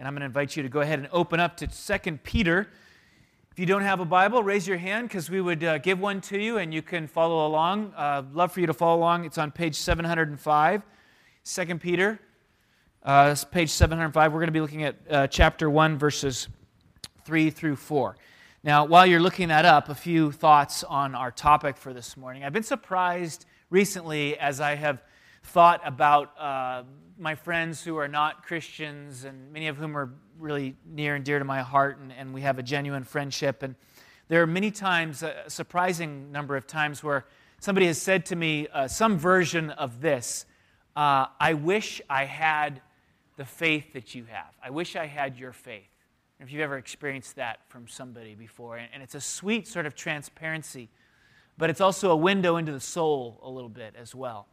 And 0.00 0.08
I'm 0.08 0.14
going 0.14 0.20
to 0.20 0.26
invite 0.26 0.56
you 0.56 0.62
to 0.62 0.70
go 0.70 0.80
ahead 0.80 0.98
and 0.98 1.08
open 1.12 1.40
up 1.40 1.58
to 1.58 1.66
2 1.66 2.12
Peter. 2.24 2.70
If 3.52 3.58
you 3.58 3.66
don't 3.66 3.82
have 3.82 4.00
a 4.00 4.06
Bible, 4.06 4.42
raise 4.42 4.66
your 4.66 4.78
hand 4.78 5.08
because 5.08 5.28
we 5.28 5.42
would 5.42 5.62
uh, 5.62 5.76
give 5.76 6.00
one 6.00 6.22
to 6.22 6.40
you 6.42 6.56
and 6.56 6.72
you 6.72 6.80
can 6.80 7.06
follow 7.06 7.46
along. 7.46 7.92
Uh, 7.94 8.22
love 8.32 8.50
for 8.50 8.60
you 8.60 8.66
to 8.66 8.72
follow 8.72 8.96
along. 8.96 9.26
It's 9.26 9.36
on 9.36 9.50
page 9.50 9.74
705. 9.74 10.82
2 11.44 11.78
Peter, 11.78 12.18
uh, 13.02 13.36
page 13.50 13.68
705. 13.68 14.32
We're 14.32 14.38
going 14.38 14.46
to 14.46 14.52
be 14.52 14.62
looking 14.62 14.84
at 14.84 14.96
uh, 15.10 15.26
chapter 15.26 15.68
1, 15.68 15.98
verses 15.98 16.48
3 17.26 17.50
through 17.50 17.76
4. 17.76 18.16
Now, 18.64 18.86
while 18.86 19.04
you're 19.04 19.20
looking 19.20 19.48
that 19.48 19.66
up, 19.66 19.90
a 19.90 19.94
few 19.94 20.32
thoughts 20.32 20.82
on 20.82 21.14
our 21.14 21.30
topic 21.30 21.76
for 21.76 21.92
this 21.92 22.16
morning. 22.16 22.42
I've 22.42 22.54
been 22.54 22.62
surprised 22.62 23.44
recently 23.68 24.38
as 24.38 24.62
I 24.62 24.76
have 24.76 25.02
thought 25.42 25.80
about 25.84 26.38
uh, 26.38 26.84
my 27.18 27.34
friends 27.34 27.82
who 27.82 27.96
are 27.96 28.08
not 28.08 28.44
Christians, 28.46 29.24
and 29.24 29.52
many 29.52 29.68
of 29.68 29.76
whom 29.76 29.96
are 29.96 30.12
really 30.38 30.76
near 30.86 31.14
and 31.14 31.24
dear 31.24 31.38
to 31.38 31.44
my 31.44 31.62
heart, 31.62 31.98
and, 31.98 32.12
and 32.12 32.32
we 32.32 32.40
have 32.42 32.58
a 32.58 32.62
genuine 32.62 33.04
friendship. 33.04 33.62
And 33.62 33.74
there 34.28 34.42
are 34.42 34.46
many 34.46 34.70
times, 34.70 35.22
a 35.22 35.44
surprising 35.48 36.32
number 36.32 36.56
of 36.56 36.66
times, 36.66 37.02
where 37.02 37.26
somebody 37.58 37.86
has 37.86 38.00
said 38.00 38.26
to 38.26 38.36
me 38.36 38.68
uh, 38.68 38.88
some 38.88 39.18
version 39.18 39.70
of 39.70 40.00
this 40.00 40.46
uh, 40.96 41.26
I 41.38 41.54
wish 41.54 42.02
I 42.10 42.24
had 42.24 42.82
the 43.36 43.44
faith 43.44 43.92
that 43.92 44.14
you 44.14 44.24
have. 44.24 44.52
I 44.62 44.70
wish 44.70 44.96
I 44.96 45.06
had 45.06 45.38
your 45.38 45.52
faith. 45.52 45.88
If 46.40 46.50
you've 46.52 46.62
ever 46.62 46.78
experienced 46.78 47.36
that 47.36 47.60
from 47.68 47.86
somebody 47.86 48.34
before, 48.34 48.76
and 48.76 49.02
it's 49.02 49.14
a 49.14 49.20
sweet 49.20 49.68
sort 49.68 49.86
of 49.86 49.94
transparency, 49.94 50.88
but 51.56 51.70
it's 51.70 51.80
also 51.80 52.10
a 52.10 52.16
window 52.16 52.56
into 52.56 52.72
the 52.72 52.80
soul 52.80 53.38
a 53.42 53.50
little 53.50 53.68
bit 53.68 53.94
as 53.96 54.14
well. 54.14 54.46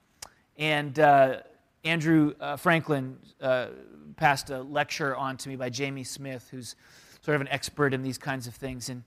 And 0.58 0.98
uh, 1.00 1.42
Andrew 1.84 2.34
uh, 2.40 2.58
Franklin 2.58 3.18
uh, 3.40 3.68
passed 4.16 4.50
a 4.50 4.62
lecture 4.62 5.16
on 5.16 5.38
to 5.38 5.50
me 5.50 5.56
by 5.56 5.70
Jamie 5.70 6.04
Smith, 6.04 6.48
who's 6.52 6.76
sort 7.22 7.36
of 7.36 7.42
an 7.42 7.48
expert 7.50 7.94
in 7.94 8.02
these 8.02 8.18
kinds 8.18 8.48
of 8.48 8.56
things. 8.56 8.90
And 8.90 9.04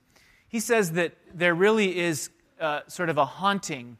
he 0.47 0.59
says 0.59 0.93
that 0.93 1.13
there 1.33 1.53
really 1.53 1.97
is 1.97 2.29
uh, 2.59 2.81
sort 2.87 3.09
of 3.09 3.17
a 3.17 3.25
haunting 3.25 3.97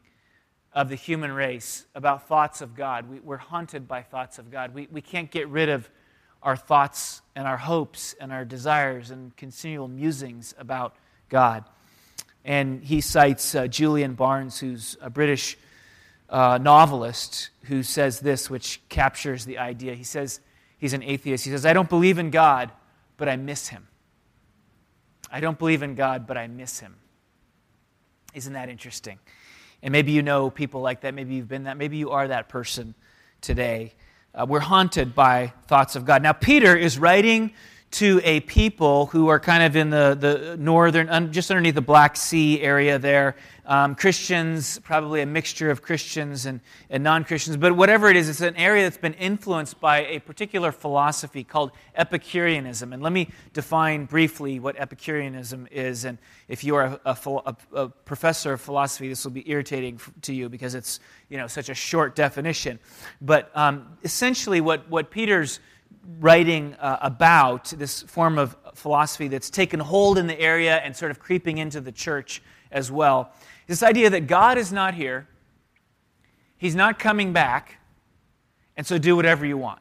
of 0.72 0.88
the 0.88 0.94
human 0.94 1.32
race 1.32 1.86
about 1.94 2.26
thoughts 2.28 2.62
of 2.62 2.74
God. 2.74 3.08
We, 3.08 3.20
are 3.32 3.36
haunted 3.36 3.86
by 3.86 4.02
thoughts 4.02 4.38
of 4.38 4.50
God. 4.50 4.74
We, 4.74 4.88
we 4.90 5.02
can't 5.02 5.30
get 5.30 5.48
rid 5.48 5.68
of 5.68 5.90
our 6.42 6.56
thoughts 6.56 7.22
and 7.36 7.46
our 7.46 7.56
hopes 7.56 8.14
and 8.20 8.32
our 8.32 8.44
desires 8.44 9.10
and 9.10 9.36
continual 9.36 9.88
musings 9.88 10.54
about 10.58 10.96
God. 11.28 11.64
And 12.44 12.82
he 12.82 13.00
cites 13.00 13.54
uh, 13.54 13.66
Julian 13.66 14.14
Barnes, 14.14 14.58
who's 14.58 14.96
a 15.00 15.10
British 15.10 15.56
uh, 16.32 16.58
novelist 16.60 17.50
who 17.64 17.82
says 17.82 18.20
this, 18.20 18.48
which 18.48 18.80
captures 18.88 19.44
the 19.44 19.58
idea. 19.58 19.94
He 19.94 20.02
says, 20.02 20.40
he's 20.78 20.94
an 20.94 21.02
atheist. 21.02 21.44
He 21.44 21.50
says, 21.50 21.66
I 21.66 21.74
don't 21.74 21.88
believe 21.88 22.18
in 22.18 22.30
God, 22.30 22.72
but 23.18 23.28
I 23.28 23.36
miss 23.36 23.68
him. 23.68 23.86
I 25.30 25.40
don't 25.40 25.58
believe 25.58 25.82
in 25.82 25.94
God, 25.94 26.26
but 26.26 26.36
I 26.38 26.46
miss 26.46 26.80
him. 26.80 26.96
Isn't 28.34 28.54
that 28.54 28.70
interesting? 28.70 29.18
And 29.82 29.92
maybe 29.92 30.12
you 30.12 30.22
know 30.22 30.48
people 30.48 30.80
like 30.80 31.02
that. 31.02 31.12
Maybe 31.12 31.34
you've 31.34 31.48
been 31.48 31.64
that. 31.64 31.76
Maybe 31.76 31.98
you 31.98 32.10
are 32.10 32.26
that 32.26 32.48
person 32.48 32.94
today. 33.42 33.92
Uh, 34.34 34.46
we're 34.48 34.60
haunted 34.60 35.14
by 35.14 35.52
thoughts 35.66 35.96
of 35.96 36.06
God. 36.06 36.22
Now, 36.22 36.32
Peter 36.32 36.74
is 36.74 36.98
writing 36.98 37.52
to 37.92 38.22
a 38.24 38.40
people 38.40 39.06
who 39.06 39.28
are 39.28 39.38
kind 39.38 39.62
of 39.62 39.76
in 39.76 39.90
the, 39.90 40.16
the 40.18 40.56
northern, 40.56 41.30
just 41.30 41.50
underneath 41.50 41.74
the 41.74 41.82
Black 41.82 42.16
Sea 42.16 42.60
area 42.62 42.98
there. 42.98 43.36
Um, 43.66 43.94
Christians, 43.94 44.80
probably 44.80 45.20
a 45.20 45.26
mixture 45.26 45.70
of 45.70 45.82
Christians 45.82 46.46
and, 46.46 46.60
and 46.88 47.04
non 47.04 47.22
Christians, 47.22 47.58
but 47.58 47.76
whatever 47.76 48.08
it 48.08 48.16
is, 48.16 48.28
it's 48.28 48.40
an 48.40 48.56
area 48.56 48.84
that's 48.84 48.96
been 48.96 49.14
influenced 49.14 49.78
by 49.78 50.06
a 50.06 50.20
particular 50.20 50.72
philosophy 50.72 51.44
called 51.44 51.70
Epicureanism. 51.94 52.94
And 52.94 53.02
let 53.02 53.12
me 53.12 53.28
define 53.52 54.06
briefly 54.06 54.58
what 54.58 54.76
Epicureanism 54.78 55.68
is. 55.70 56.06
And 56.06 56.16
if 56.48 56.64
you 56.64 56.74
are 56.74 56.98
a, 57.04 57.16
a, 57.24 57.56
a 57.74 57.88
professor 57.88 58.54
of 58.54 58.60
philosophy, 58.62 59.08
this 59.08 59.22
will 59.22 59.32
be 59.32 59.48
irritating 59.48 60.00
to 60.22 60.34
you 60.34 60.48
because 60.48 60.74
it's 60.74 60.98
you 61.28 61.36
know, 61.36 61.46
such 61.46 61.68
a 61.68 61.74
short 61.74 62.16
definition. 62.16 62.78
But 63.20 63.50
um, 63.54 63.98
essentially, 64.02 64.62
what, 64.62 64.88
what 64.88 65.10
Peter's 65.10 65.60
writing 66.18 66.74
uh, 66.74 66.98
about 67.02 67.66
this 67.76 68.02
form 68.02 68.38
of 68.38 68.56
philosophy 68.74 69.28
that's 69.28 69.50
taken 69.50 69.80
hold 69.80 70.18
in 70.18 70.26
the 70.26 70.38
area 70.38 70.76
and 70.76 70.96
sort 70.96 71.10
of 71.10 71.18
creeping 71.18 71.58
into 71.58 71.80
the 71.80 71.92
church 71.92 72.42
as 72.70 72.90
well. 72.90 73.32
This 73.66 73.82
idea 73.82 74.10
that 74.10 74.26
God 74.26 74.58
is 74.58 74.72
not 74.72 74.94
here, 74.94 75.28
He's 76.56 76.74
not 76.74 76.98
coming 76.98 77.32
back, 77.32 77.78
and 78.76 78.86
so 78.86 78.96
do 78.96 79.16
whatever 79.16 79.44
you 79.44 79.58
want. 79.58 79.80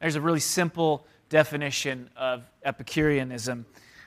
There's 0.00 0.16
a 0.16 0.20
really 0.20 0.40
simple 0.40 1.06
definition 1.28 2.08
of 2.16 2.44
Epicureanism. 2.64 3.66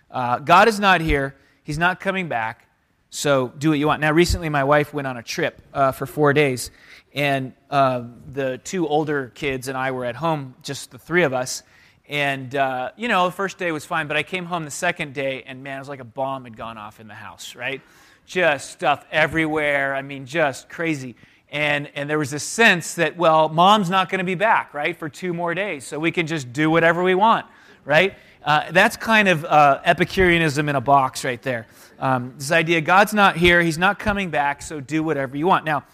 Uh, 0.09 0.39
God 0.39 0.67
is 0.67 0.79
not 0.79 1.01
here, 1.01 1.35
He's 1.63 1.77
not 1.77 1.99
coming 1.99 2.27
back, 2.27 2.67
so 3.13 3.53
do 3.59 3.69
what 3.69 3.77
you 3.77 3.85
want. 3.85 4.01
Now, 4.01 4.11
recently, 4.11 4.49
my 4.49 4.63
wife 4.63 4.91
went 4.91 5.05
on 5.05 5.17
a 5.17 5.21
trip 5.21 5.61
uh, 5.71 5.91
for 5.91 6.07
four 6.07 6.33
days, 6.33 6.71
and 7.13 7.53
uh, 7.69 8.05
the 8.31 8.57
two 8.63 8.87
older 8.87 9.31
kids 9.35 9.67
and 9.67 9.77
I 9.77 9.91
were 9.91 10.05
at 10.05 10.15
home, 10.15 10.55
just 10.63 10.89
the 10.89 10.97
three 10.97 11.21
of 11.21 11.31
us. 11.31 11.61
And, 12.09 12.55
uh, 12.55 12.89
you 12.97 13.07
know, 13.07 13.27
the 13.27 13.31
first 13.31 13.59
day 13.59 13.71
was 13.71 13.85
fine, 13.85 14.07
but 14.07 14.17
I 14.17 14.23
came 14.23 14.45
home 14.45 14.65
the 14.65 14.71
second 14.71 15.13
day, 15.13 15.43
and 15.45 15.61
man, 15.61 15.77
it 15.77 15.81
was 15.81 15.89
like 15.89 15.99
a 15.99 16.03
bomb 16.03 16.45
had 16.45 16.57
gone 16.57 16.79
off 16.79 16.99
in 16.99 17.07
the 17.07 17.13
house, 17.13 17.55
right? 17.55 17.83
Just 18.25 18.71
stuff 18.71 19.05
everywhere. 19.11 19.93
I 19.93 20.01
mean, 20.01 20.25
just 20.25 20.67
crazy. 20.67 21.15
And, 21.49 21.91
and 21.93 22.09
there 22.09 22.17
was 22.17 22.31
this 22.31 22.43
sense 22.43 22.95
that, 22.95 23.15
well, 23.15 23.47
mom's 23.47 23.91
not 23.91 24.09
going 24.09 24.19
to 24.19 24.25
be 24.25 24.33
back, 24.33 24.73
right, 24.73 24.97
for 24.97 25.07
two 25.07 25.35
more 25.35 25.53
days, 25.53 25.85
so 25.85 25.99
we 25.99 26.11
can 26.11 26.25
just 26.25 26.51
do 26.51 26.71
whatever 26.71 27.03
we 27.03 27.13
want, 27.13 27.45
right? 27.85 28.15
Uh, 28.43 28.71
that's 28.71 28.97
kind 28.97 29.29
of 29.29 29.45
uh, 29.45 29.79
Epicureanism 29.85 30.67
in 30.67 30.75
a 30.75 30.81
box 30.81 31.23
right 31.23 31.41
there. 31.41 31.65
Um, 31.97 32.33
this 32.37 32.51
idea 32.51 32.81
God's 32.81 33.13
not 33.13 33.37
here, 33.37 33.61
He's 33.61 33.77
not 33.77 33.99
coming 33.99 34.29
back, 34.29 34.61
so 34.61 34.81
do 34.81 35.01
whatever 35.01 35.37
you 35.37 35.47
want. 35.47 35.63
Now, 35.63 35.85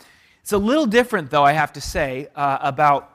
it's 0.42 0.54
a 0.54 0.58
little 0.58 0.88
different, 0.88 1.30
though, 1.30 1.44
I 1.44 1.52
have 1.52 1.74
to 1.74 1.82
say, 1.82 2.28
uh, 2.36 2.58
about 2.62 3.14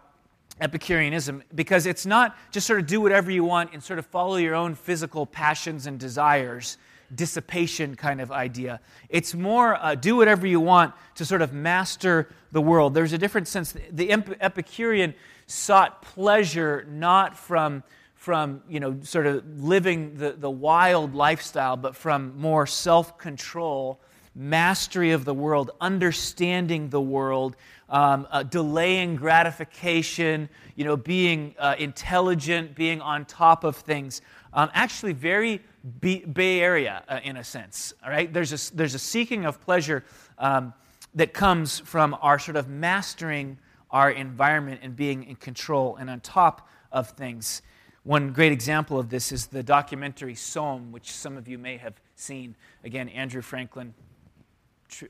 Epicureanism 0.61 1.43
because 1.53 1.85
it's 1.85 2.07
not 2.07 2.37
just 2.53 2.65
sort 2.65 2.79
of 2.79 2.87
do 2.87 3.01
whatever 3.01 3.29
you 3.29 3.43
want 3.43 3.73
and 3.73 3.83
sort 3.83 3.99
of 3.99 4.07
follow 4.07 4.37
your 4.37 4.55
own 4.55 4.77
physical 4.77 5.27
passions 5.27 5.89
and 5.89 5.99
desires, 5.99 6.79
dissipation 7.13 7.97
kind 7.97 8.21
of 8.21 8.31
idea. 8.31 8.79
It's 9.09 9.35
more 9.35 9.75
uh, 9.75 9.97
do 9.97 10.15
whatever 10.15 10.47
you 10.47 10.61
want 10.61 10.95
to 11.17 11.25
sort 11.25 11.43
of 11.43 11.53
master 11.53 12.29
the 12.53 12.61
world. 12.61 12.95
There's 12.95 13.13
a 13.13 13.19
different 13.19 13.49
sense. 13.49 13.75
The 13.91 14.13
Epicurean 14.13 15.15
sought 15.49 16.03
pleasure 16.03 16.87
not 16.89 17.37
from 17.37 17.83
from 18.25 18.63
you 18.71 18.81
know 18.81 18.99
sort 19.03 19.27
of 19.27 19.45
living 19.61 20.17
the, 20.17 20.33
the 20.33 20.51
wild 20.51 21.15
lifestyle 21.15 21.77
but 21.77 21.95
from 21.95 22.33
more 22.39 22.67
self-control 22.67 24.01
mastery 24.35 25.13
of 25.13 25.25
the 25.25 25.35
world, 25.35 25.71
understanding 25.81 26.89
the 26.89 27.01
world, 27.01 27.55
um, 27.89 28.27
uh, 28.31 28.43
delaying 28.43 29.15
gratification, 29.15 30.49
you 30.75 30.85
know, 30.85 30.97
being 30.97 31.55
uh, 31.59 31.77
intelligent, 31.79 32.75
being 32.75 33.01
on 33.01 33.25
top 33.27 33.63
of 33.63 33.77
things. 33.77 34.23
Um, 34.53 34.71
actually, 34.75 35.13
very 35.13 35.61
B- 36.01 36.25
Bay 36.25 36.61
Area 36.61 37.05
uh, 37.09 37.21
in 37.23 37.37
a 37.37 37.45
sense. 37.45 37.93
All 38.03 38.11
right, 38.11 38.33
there's 38.33 38.53
a, 38.53 38.75
there's 38.75 38.95
a 38.95 38.99
seeking 38.99 39.45
of 39.45 39.61
pleasure 39.61 40.03
um, 40.39 40.73
that 41.15 41.33
comes 41.33 41.79
from 41.81 42.17
our 42.21 42.39
sort 42.39 42.57
of 42.57 42.69
mastering 42.69 43.59
our 43.91 44.11
environment 44.11 44.81
and 44.83 44.97
being 44.97 45.25
in 45.25 45.37
control 45.37 45.97
and 45.97 46.11
on 46.11 46.21
top 46.21 46.69
of 46.91 47.11
things. 47.11 47.63
One 48.05 48.35
great 48.35 48.53
example 48.53 48.99
of 48.99 49.09
this 49.09 49.33
is 49.33 49.47
the 49.47 49.63
documentary 49.63 50.35
Somm, 50.35 50.91
which 50.91 51.11
some 51.11 51.39
of 51.39 51.49
you 51.49 51.57
may 51.57 51.79
have 51.79 51.95
seen. 52.17 52.55
Again, 52.85 53.09
Andrew 53.09 53.41
Franklin 53.41 53.95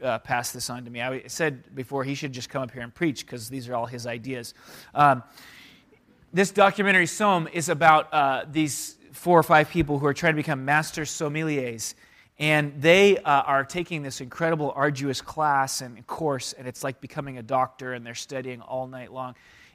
uh, 0.01 0.21
passed 0.21 0.55
this 0.55 0.71
on 0.71 0.85
to 0.85 0.91
me. 0.91 1.03
I 1.03 1.25
said 1.27 1.75
before 1.75 2.05
he 2.05 2.15
should 2.15 2.33
just 2.33 2.49
come 2.49 2.63
up 2.63 2.71
here 2.71 2.83
and 2.83 2.95
preach 2.95 3.27
because 3.27 3.49
these 3.49 3.69
are 3.69 3.75
all 3.75 3.87
his 3.87 4.07
ideas. 4.07 4.55
Um, 4.95 5.25
this 6.33 6.53
documentary, 6.53 7.07
Somm, 7.07 7.53
is 7.53 7.69
about 7.69 8.15
uh, 8.15 8.45
these 8.49 8.97
four 9.11 9.37
or 9.37 9.43
five 9.43 9.71
people 9.71 9.99
who 9.99 10.07
are 10.07 10.15
trying 10.15 10.35
to 10.35 10.37
become 10.37 10.65
master 10.65 11.03
sommeliers. 11.03 11.95
And 12.39 12.81
they 12.81 13.19
uh, 13.19 13.43
are 13.43 13.65
taking 13.65 14.03
this 14.03 14.21
incredible, 14.21 14.73
arduous 14.77 15.21
class 15.21 15.81
and 15.81 16.05
course, 16.07 16.53
and 16.53 16.69
it's 16.69 16.85
like 16.85 17.01
becoming 17.01 17.39
a 17.39 17.43
doctor, 17.43 17.93
and 17.93 18.07
they're 18.07 18.15
studying 18.15 18.61
all 18.61 18.87
night 18.87 19.13
long. 19.13 19.35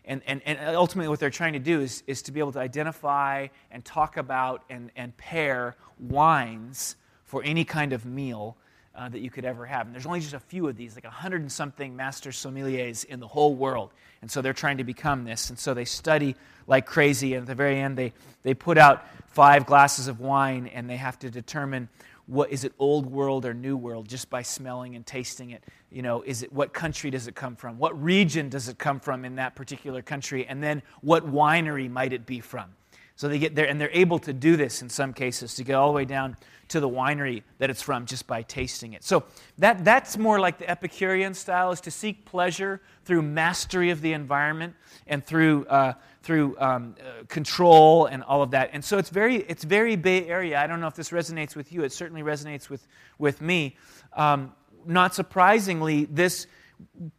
And, 0.10 0.24
and, 0.26 0.42
and 0.44 0.76
ultimately, 0.76 1.08
what 1.08 1.20
they're 1.20 1.30
trying 1.30 1.54
to 1.54 1.60
do 1.60 1.82
is, 1.82 2.04
is 2.08 2.24
to 2.24 2.32
be 2.32 2.40
able 2.40 2.52
to 2.54 2.60
identify 2.60 3.48
and 3.70 3.86
talk 3.86 4.18
about 4.18 4.64
and, 4.68 4.90
and 4.96 5.16
pair 5.16 5.76
wines 6.00 6.96
for 7.26 7.44
any 7.44 7.64
kind 7.64 7.94
of 7.94 8.08
meal 8.08 8.58
uh, 8.96 9.08
that 9.08 9.20
you 9.20 9.30
could 9.30 9.46
ever 9.46 9.68
have. 9.68 9.86
And 9.86 9.94
there's 9.94 10.08
only 10.08 10.20
just 10.20 10.34
a 10.34 10.40
few 10.40 10.68
of 10.68 10.76
these, 10.76 10.96
like 10.96 11.06
a 11.06 11.12
hundred 11.12 11.42
and 11.42 11.52
something 11.52 11.96
master 11.96 12.32
sommeliers 12.32 13.06
in 13.06 13.20
the 13.20 13.28
whole 13.28 13.54
world. 13.54 13.92
And 14.24 14.32
so 14.32 14.42
they're 14.42 14.52
trying 14.52 14.80
to 14.80 14.84
become 14.84 15.26
this. 15.26 15.52
And 15.52 15.60
so 15.60 15.76
they 15.76 15.86
study 15.86 16.36
like 16.66 16.88
crazy. 16.88 17.36
And 17.36 17.44
at 17.44 17.48
the 17.48 17.54
very 17.54 17.80
end, 17.80 17.96
they, 17.96 18.14
they 18.42 18.56
put 18.56 18.80
out 18.80 19.06
five 19.28 19.68
glasses 19.68 20.08
of 20.08 20.20
wine 20.20 20.66
and 20.74 20.90
they 20.90 20.98
have 20.98 21.20
to 21.20 21.30
determine 21.30 21.88
what 22.30 22.52
is 22.52 22.64
it 22.64 22.74
old 22.78 23.08
world 23.08 23.44
or 23.44 23.54
new 23.54 23.76
world 23.76 24.08
just 24.08 24.30
by 24.30 24.44
smelling 24.44 24.96
and 24.96 25.06
tasting 25.06 25.50
it? 25.50 25.64
You 25.92 26.04
know 26.04 26.22
is 26.22 26.44
it 26.44 26.54
what 26.54 26.74
country 26.74 27.10
does 27.10 27.28
it 27.28 27.36
come 27.36 27.56
from? 27.56 27.78
What 27.80 28.02
region 28.02 28.50
does 28.50 28.70
it 28.70 28.78
come 28.78 29.00
from 29.00 29.26
in 29.26 29.36
that 29.36 29.56
particular 29.56 30.02
country? 30.02 30.46
And 30.46 30.62
then 30.62 30.84
what 31.02 31.26
winery 31.26 31.90
might 31.90 32.14
it 32.14 32.26
be 32.26 32.40
from? 32.40 32.76
So 33.16 33.28
they 33.28 33.38
get 33.38 33.54
there, 33.54 33.68
and 33.68 33.81
they're 33.81 33.92
able 33.92 34.18
to 34.20 34.31
do 34.31 34.56
this 34.56 34.81
in 34.81 34.88
some 34.88 35.12
cases 35.12 35.56
to 35.56 35.66
get 35.66 35.74
all 35.74 35.88
the 35.88 35.94
way 35.94 36.06
down 36.06 36.38
to 36.70 36.80
the 36.80 36.88
winery 36.88 37.44
that 37.58 37.70
it's 37.70 37.81
from 37.81 38.06
just 38.06 38.26
by 38.28 38.44
tasting 38.44 38.94
it. 38.94 39.04
So 39.04 39.26
that, 39.58 39.84
that's 39.84 40.18
more 40.18 40.40
like 40.40 40.58
the 40.58 40.70
Epicurean 40.70 41.34
style, 41.34 41.72
is 41.72 41.81
to 41.81 41.92
seek 41.92 42.24
pleasure 42.24 42.80
through 43.04 43.24
mastery 43.24 43.90
of 43.90 44.00
the 44.00 44.14
environment 44.14 44.74
and 45.06 45.26
through, 45.26 45.66
uh, 45.66 45.96
through 46.21 46.56
um, 46.60 46.95
uh, 47.00 47.24
control 47.27 48.06
and 48.07 48.24
all 48.24 48.42
of 48.42 48.51
that. 48.51 48.69
And 48.74 48.83
so 48.83 48.98
it's 48.98 49.10
very, 49.10 49.38
it's 49.38 49.63
very 49.63 49.95
Bay 49.95 50.27
Area. 50.27 50.60
I 50.60 50.68
don't 50.68 50.81
know 50.81 50.88
if 50.88 50.95
this 50.95 51.12
resonates 51.12 51.56
with 51.56 51.71
you. 51.71 51.83
It 51.83 51.92
certainly 51.92 52.24
resonates 52.24 52.69
with, 52.69 52.88
with 53.18 53.42
me. 53.42 53.77
Um, 54.13 54.54
not 54.86 55.16
surprisingly, 55.16 56.06
this 56.06 56.48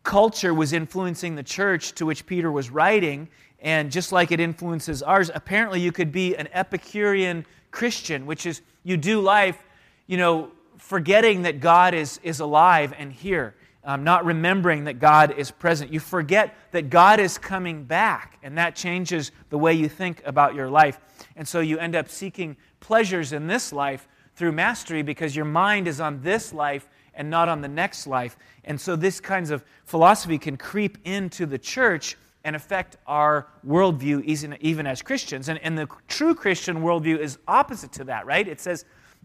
culture 0.02 0.55
was 0.55 0.73
influencing 0.73 1.35
the 1.35 1.43
church 1.43 1.93
to 1.93 2.06
which 2.06 2.26
Peter 2.26 2.50
was 2.50 2.70
writing, 2.70 3.29
and 3.61 3.91
just 3.91 4.12
like 4.12 4.32
it 4.32 4.41
influences 4.41 5.02
ours, 5.02 5.31
apparently 5.35 5.81
you 5.81 5.93
could 5.93 6.12
be 6.12 6.35
an 6.37 6.49
Epicurean 6.52 7.44
Christian, 7.70 8.26
which 8.26 8.47
is 8.47 8.62
you 8.82 8.97
do 8.97 9.20
life, 9.20 9.58
you 10.06 10.17
know, 10.17 10.50
forgetting 10.79 11.43
that 11.43 11.61
God 11.61 11.94
is, 11.94 12.19
is 12.23 12.41
alive 12.41 12.94
and 12.99 13.12
here, 13.12 13.55
um, 13.85 14.05
not 14.05 14.25
remembering 14.25 14.85
that 14.85 14.99
God 14.99 15.35
is 15.38 15.50
present. 15.50 15.93
You 15.93 16.00
forget 16.00 16.55
that 16.73 16.91
God 16.91 17.19
is 17.19 17.38
coming 17.38 17.85
back, 17.85 18.38
and 18.43 18.59
that 18.59 18.77
changes 18.77 19.32
the 19.49 19.59
way 19.59 19.73
you 19.73 19.88
think 19.88 20.23
about 20.27 20.55
your 20.55 20.69
life. 20.69 21.00
And 21.37 21.47
so 21.47 21.61
you 21.61 21.79
end 21.79 21.97
up 21.97 22.09
seeking 22.09 22.56
pleasures 22.81 23.32
in 23.32 23.47
this 23.47 23.73
life 23.73 24.06
through 24.35 24.53
mastery 24.53 25.03
because 25.03 25.35
your 25.35 25.44
mind 25.44 25.88
is 25.88 26.00
on 26.00 26.21
this 26.23 26.53
life 26.53 26.88
and 27.15 27.29
not 27.29 27.49
on 27.49 27.61
the 27.61 27.69
next 27.69 28.06
life. 28.06 28.37
And 28.65 28.81
so 28.81 28.97
this 28.97 29.21
kinds 29.21 29.50
of 29.50 29.65
philosophy 29.85 30.38
can 30.38 30.56
creep 30.56 30.99
into 31.05 31.47
the 31.47 31.59
church 31.59 32.17
and 32.44 32.56
affect 32.56 32.97
our 33.06 33.49
worldview 33.67 34.23
even, 34.61 34.87
as 34.87 35.03
Christians. 35.03 35.49
And, 35.49 35.59
and 35.59 35.76
the 35.76 35.88
true 36.09 36.35
Christian 36.35 36.79
worldview 36.79 37.19
is 37.19 37.38
opposite 37.47 37.93
to 37.93 38.05
that, 38.05 38.25
right? 38.26 38.47
It 38.47 38.61
says, 38.61 38.85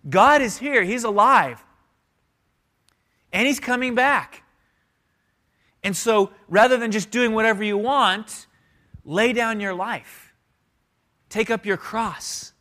God 0.10 0.42
is 0.42 0.58
here, 0.58 0.84
He's 0.84 1.04
alive, 1.04 1.64
and 3.32 3.48
He's 3.48 3.60
coming 3.60 3.96
back. 3.96 4.44
And 5.86 5.96
so 5.96 6.32
rather 6.50 6.78
than 6.78 6.92
just 6.92 7.12
doing 7.12 7.34
whatever 7.34 7.64
you 7.64 7.78
want, 7.78 8.48
lay 9.04 9.34
down 9.34 9.60
your 9.60 9.76
life, 9.76 10.34
take 11.30 11.52
up 11.52 11.64
your 11.64 11.78
cross. 11.78 12.54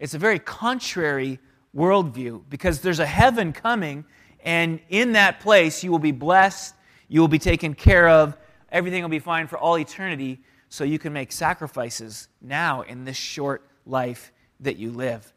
It's 0.00 0.14
a 0.14 0.18
very 0.18 0.40
contrary 0.40 1.38
worldview 1.72 2.42
because 2.48 2.80
there's 2.80 2.98
a 2.98 3.06
heaven 3.06 3.52
coming, 3.52 4.04
and 4.42 4.80
in 4.88 5.12
that 5.12 5.38
place 5.38 5.84
you 5.84 5.92
will 5.92 6.00
be 6.00 6.10
blessed, 6.10 6.74
you 7.06 7.20
will 7.20 7.28
be 7.28 7.38
taken 7.38 7.74
care 7.74 8.08
of 8.08 8.36
everything 8.72 9.02
will 9.02 9.08
be 9.08 9.20
fine 9.20 9.46
for 9.46 9.56
all 9.56 9.78
eternity, 9.78 10.40
so 10.68 10.82
you 10.82 10.98
can 10.98 11.12
make 11.12 11.30
sacrifices 11.30 12.26
now 12.42 12.82
in 12.82 13.04
this 13.04 13.16
short 13.16 13.70
life 13.86 14.32
that 14.58 14.76
you 14.76 14.90
live. 14.90 15.32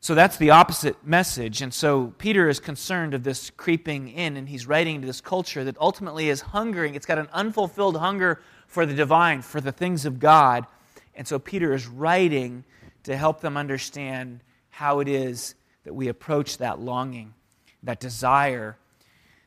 So 0.00 0.14
that's 0.14 0.36
the 0.36 0.50
opposite 0.50 1.04
message. 1.04 1.60
And 1.60 1.74
so 1.74 2.14
Peter 2.18 2.48
is 2.48 2.60
concerned 2.60 3.14
of 3.14 3.24
this 3.24 3.50
creeping 3.50 4.08
in, 4.08 4.36
and 4.36 4.48
he's 4.48 4.66
writing 4.66 5.00
to 5.00 5.06
this 5.06 5.20
culture 5.20 5.64
that 5.64 5.76
ultimately 5.78 6.28
is 6.28 6.40
hungering. 6.40 6.94
It's 6.94 7.06
got 7.06 7.18
an 7.18 7.28
unfulfilled 7.32 7.96
hunger 7.96 8.40
for 8.68 8.86
the 8.86 8.94
divine, 8.94 9.42
for 9.42 9.60
the 9.60 9.72
things 9.72 10.04
of 10.04 10.20
God. 10.20 10.66
And 11.14 11.26
so 11.26 11.38
Peter 11.38 11.74
is 11.74 11.88
writing 11.88 12.64
to 13.04 13.16
help 13.16 13.40
them 13.40 13.56
understand 13.56 14.40
how 14.70 15.00
it 15.00 15.08
is 15.08 15.56
that 15.82 15.94
we 15.94 16.08
approach 16.08 16.58
that 16.58 16.78
longing, 16.78 17.34
that 17.82 17.98
desire, 17.98 18.76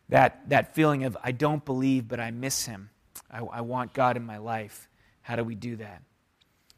that, 0.09 0.50
that 0.50 0.75
feeling 0.75 1.06
of, 1.06 1.15
I 1.24 1.31
don't 1.31 1.63
believe, 1.63 2.09
but 2.09 2.19
I 2.19 2.31
miss 2.31 2.65
him. 2.65 2.89
I, 3.30 3.39
I 3.39 3.62
want 3.62 3.94
God 3.94 4.18
in 4.18 4.25
my 4.25 4.38
life. 4.38 4.89
How 5.21 5.38
do 5.38 5.44
we 5.45 5.56
do 5.56 5.77
that? 5.77 6.01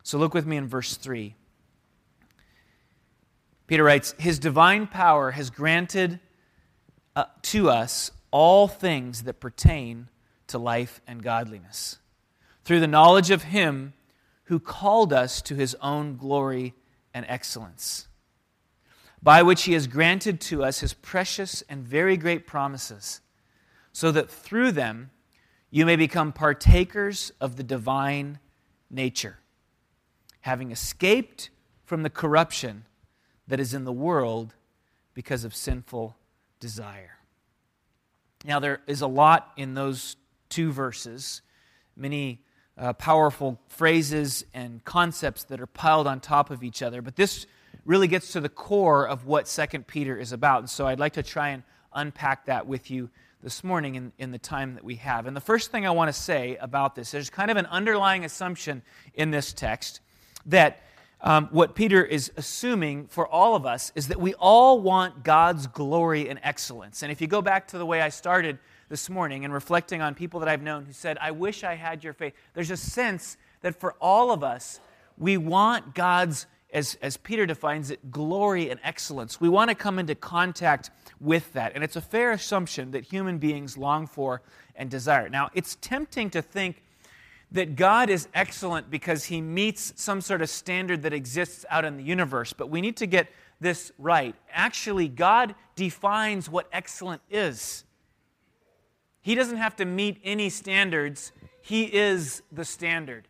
So 0.03 0.19
look 0.19 0.35
with 0.35 0.45
me 0.45 0.57
in 0.57 0.67
verse 0.67 0.95
3. 0.95 1.33
Peter 3.73 3.85
writes, 3.85 4.13
His 4.19 4.37
divine 4.37 4.85
power 4.85 5.31
has 5.31 5.49
granted 5.49 6.19
uh, 7.15 7.23
to 7.41 7.71
us 7.71 8.11
all 8.29 8.67
things 8.67 9.23
that 9.23 9.39
pertain 9.39 10.09
to 10.45 10.59
life 10.59 11.01
and 11.07 11.23
godliness. 11.23 11.97
Through 12.65 12.81
the 12.81 12.87
knowledge 12.87 13.31
of 13.31 13.45
Him 13.45 13.93
who 14.43 14.59
called 14.59 15.11
us 15.11 15.41
to 15.41 15.55
His 15.55 15.75
own 15.81 16.17
glory 16.17 16.75
and 17.15 17.25
excellence, 17.27 18.07
by 19.23 19.41
which 19.41 19.63
He 19.63 19.73
has 19.73 19.87
granted 19.87 20.39
to 20.41 20.63
us 20.63 20.81
His 20.81 20.93
precious 20.93 21.63
and 21.67 21.83
very 21.83 22.15
great 22.15 22.45
promises, 22.45 23.21
so 23.91 24.11
that 24.11 24.29
through 24.29 24.73
them 24.73 25.09
you 25.71 25.83
may 25.83 25.95
become 25.95 26.31
partakers 26.31 27.31
of 27.41 27.55
the 27.55 27.63
divine 27.63 28.37
nature, 28.91 29.39
having 30.41 30.71
escaped 30.71 31.49
from 31.83 32.03
the 32.03 32.11
corruption 32.11 32.85
that 33.47 33.59
is 33.59 33.73
in 33.73 33.83
the 33.83 33.93
world 33.93 34.53
because 35.13 35.43
of 35.43 35.55
sinful 35.55 36.15
desire. 36.59 37.17
Now, 38.45 38.59
there 38.59 38.81
is 38.87 39.01
a 39.01 39.07
lot 39.07 39.51
in 39.57 39.73
those 39.73 40.15
two 40.49 40.71
verses, 40.71 41.41
many 41.95 42.41
uh, 42.77 42.93
powerful 42.93 43.59
phrases 43.69 44.45
and 44.53 44.83
concepts 44.83 45.43
that 45.45 45.61
are 45.61 45.67
piled 45.67 46.07
on 46.07 46.19
top 46.19 46.49
of 46.49 46.63
each 46.63 46.81
other, 46.81 47.01
but 47.01 47.15
this 47.15 47.45
really 47.85 48.07
gets 48.07 48.31
to 48.33 48.41
the 48.41 48.49
core 48.49 49.07
of 49.07 49.25
what 49.25 49.45
2 49.45 49.79
Peter 49.81 50.17
is 50.17 50.31
about. 50.31 50.59
And 50.59 50.69
so 50.69 50.87
I'd 50.87 50.99
like 50.99 51.13
to 51.13 51.23
try 51.23 51.49
and 51.49 51.63
unpack 51.93 52.45
that 52.45 52.65
with 52.65 52.89
you 52.89 53.09
this 53.41 53.63
morning 53.63 53.95
in, 53.95 54.11
in 54.17 54.31
the 54.31 54.37
time 54.39 54.75
that 54.75 54.83
we 54.83 54.95
have. 54.95 55.25
And 55.27 55.35
the 55.35 55.41
first 55.41 55.71
thing 55.71 55.85
I 55.85 55.91
want 55.91 56.07
to 56.07 56.19
say 56.19 56.55
about 56.57 56.95
this, 56.95 57.11
there's 57.11 57.29
kind 57.29 57.51
of 57.51 57.57
an 57.57 57.65
underlying 57.65 58.23
assumption 58.23 58.81
in 59.13 59.31
this 59.31 59.51
text 59.51 59.99
that 60.45 60.81
um, 61.23 61.47
what 61.51 61.73
Peter 61.73 62.03
is 62.03 62.31
assuming 62.35 63.07
for 63.07 63.25
all 63.25 63.55
of 63.55 63.65
us 63.65 63.93
is 63.95 64.09
that 64.09 64.19
we 64.19 64.33
all 64.35 64.81
want 64.81 65.23
God's 65.23 65.67
glory 65.67 66.27
and 66.29 66.39
excellence. 66.43 67.01
And 67.01 67.11
if 67.11 67.21
you 67.21 67.27
go 67.27 67.41
back 67.41 67.69
to 67.69 67.77
the 67.77 67.85
way 67.85 68.01
I 68.01 68.09
started 68.09 68.59
this 68.89 69.09
morning 69.09 69.45
and 69.45 69.53
reflecting 69.53 70.01
on 70.01 70.15
people 70.15 70.41
that 70.41 70.49
I've 70.49 70.61
known 70.61 70.83
who 70.83 70.91
said, 70.91 71.17
I 71.21 71.31
wish 71.31 71.63
I 71.63 71.75
had 71.75 72.03
your 72.03 72.11
faith, 72.11 72.33
there's 72.53 72.71
a 72.71 72.77
sense 72.77 73.37
that 73.61 73.79
for 73.79 73.93
all 74.01 74.31
of 74.31 74.43
us, 74.43 74.81
we 75.17 75.37
want 75.37 75.95
God's 75.95 76.45
as, 76.73 76.97
as 77.01 77.17
Peter 77.17 77.45
defines 77.45 77.91
it, 77.91 78.11
glory 78.11 78.69
and 78.69 78.79
excellence. 78.83 79.39
We 79.39 79.47
want 79.47 79.69
to 79.69 79.75
come 79.75 79.99
into 79.99 80.15
contact 80.15 80.89
with 81.21 81.53
that. 81.53 81.73
And 81.75 81.83
it's 81.83 81.95
a 81.95 82.01
fair 82.01 82.31
assumption 82.31 82.91
that 82.91 83.03
human 83.03 83.37
beings 83.37 83.77
long 83.77 84.07
for 84.07 84.41
and 84.75 84.89
desire. 84.89 85.29
Now, 85.29 85.51
it's 85.53 85.77
tempting 85.81 86.31
to 86.31 86.41
think 86.41 86.82
that 87.53 87.75
God 87.75 88.09
is 88.09 88.27
excellent 88.33 88.89
because 88.89 89.25
he 89.25 89.39
meets 89.39 89.93
some 89.95 90.21
sort 90.21 90.41
of 90.41 90.49
standard 90.49 91.03
that 91.03 91.13
exists 91.13 91.65
out 91.69 91.85
in 91.85 91.97
the 91.97 92.03
universe, 92.03 92.51
but 92.51 92.69
we 92.69 92.81
need 92.81 92.97
to 92.97 93.05
get 93.05 93.29
this 93.61 93.91
right. 93.97 94.35
Actually, 94.51 95.07
God 95.07 95.55
defines 95.75 96.49
what 96.49 96.67
excellent 96.73 97.21
is. 97.29 97.85
He 99.21 99.35
doesn't 99.35 99.57
have 99.57 99.75
to 99.77 99.85
meet 99.85 100.19
any 100.23 100.49
standards, 100.49 101.31
He 101.61 101.85
is 101.85 102.41
the 102.51 102.65
standard. 102.65 103.27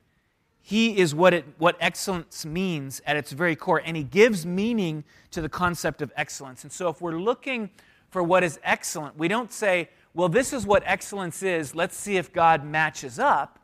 He 0.66 0.98
is 0.98 1.14
what, 1.14 1.34
it, 1.34 1.46
what 1.58 1.76
excellence 1.82 2.46
means 2.46 3.02
at 3.06 3.18
its 3.18 3.34
very 3.34 3.56
core, 3.56 3.82
and 3.84 3.96
He 3.98 4.04
gives 4.04 4.46
meaning 4.46 5.04
to 5.32 5.42
the 5.42 5.50
concept 5.50 6.02
of 6.02 6.12
excellence. 6.16 6.64
And 6.64 6.72
so, 6.72 6.90
if 6.90 7.02
we're 7.02 7.20
looking 7.20 7.70
for 8.10 8.24
what 8.24 8.44
is 8.44 8.60
excellent, 8.64 9.18
we 9.18 9.28
don't 9.28 9.52
say, 9.52 9.90
well, 10.14 10.30
this 10.30 10.54
is 10.54 10.66
what 10.66 10.82
excellence 10.86 11.44
is, 11.44 11.76
let's 11.76 11.98
see 11.98 12.18
if 12.18 12.32
God 12.32 12.64
matches 12.64 13.20
up. 13.20 13.60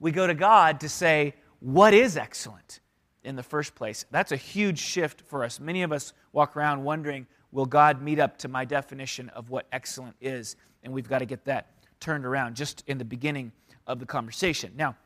We 0.00 0.10
go 0.10 0.26
to 0.26 0.34
God 0.34 0.80
to 0.80 0.88
say, 0.88 1.34
what 1.60 1.94
is 1.94 2.16
excellent 2.16 2.80
in 3.22 3.36
the 3.36 3.42
first 3.42 3.74
place? 3.74 4.06
That's 4.10 4.32
a 4.32 4.36
huge 4.36 4.78
shift 4.78 5.22
for 5.28 5.44
us. 5.44 5.60
Many 5.60 5.82
of 5.82 5.92
us 5.92 6.14
walk 6.32 6.56
around 6.56 6.82
wondering, 6.82 7.26
will 7.52 7.66
God 7.66 8.00
meet 8.02 8.18
up 8.18 8.38
to 8.38 8.48
my 8.48 8.64
definition 8.64 9.28
of 9.30 9.50
what 9.50 9.66
excellent 9.70 10.16
is? 10.20 10.56
And 10.82 10.92
we've 10.92 11.08
got 11.08 11.18
to 11.18 11.26
get 11.26 11.44
that 11.44 11.68
turned 12.00 12.24
around 12.24 12.56
just 12.56 12.82
in 12.86 12.96
the 12.96 13.04
beginning 13.04 13.52
of 13.86 13.98
the 13.98 14.06
conversation. 14.06 14.72
Now, 14.74 14.96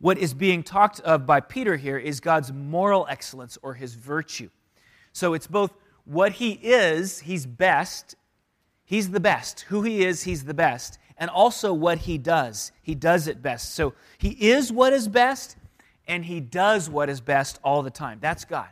what 0.00 0.18
is 0.18 0.34
being 0.34 0.64
talked 0.64 1.00
of 1.00 1.24
by 1.24 1.40
Peter 1.40 1.76
here 1.76 1.96
is 1.96 2.18
God's 2.18 2.52
moral 2.52 3.06
excellence 3.08 3.56
or 3.62 3.74
his 3.74 3.94
virtue. 3.94 4.50
So 5.12 5.34
it's 5.34 5.46
both 5.46 5.72
what 6.04 6.32
he 6.32 6.52
is, 6.52 7.20
he's 7.20 7.46
best, 7.46 8.16
he's 8.84 9.10
the 9.10 9.20
best. 9.20 9.60
Who 9.68 9.82
he 9.82 10.04
is, 10.04 10.24
he's 10.24 10.44
the 10.44 10.52
best. 10.52 10.98
And 11.16 11.30
also 11.30 11.72
what 11.72 11.98
he 11.98 12.18
does, 12.18 12.72
he 12.82 12.94
does 12.94 13.28
it 13.28 13.40
best. 13.40 13.74
So 13.74 13.94
he 14.18 14.30
is 14.30 14.72
what 14.72 14.92
is 14.92 15.06
best, 15.06 15.56
and 16.08 16.24
he 16.24 16.40
does 16.40 16.90
what 16.90 17.08
is 17.08 17.20
best 17.20 17.60
all 17.62 17.82
the 17.82 17.90
time. 17.90 18.18
That's 18.20 18.44
God. 18.44 18.68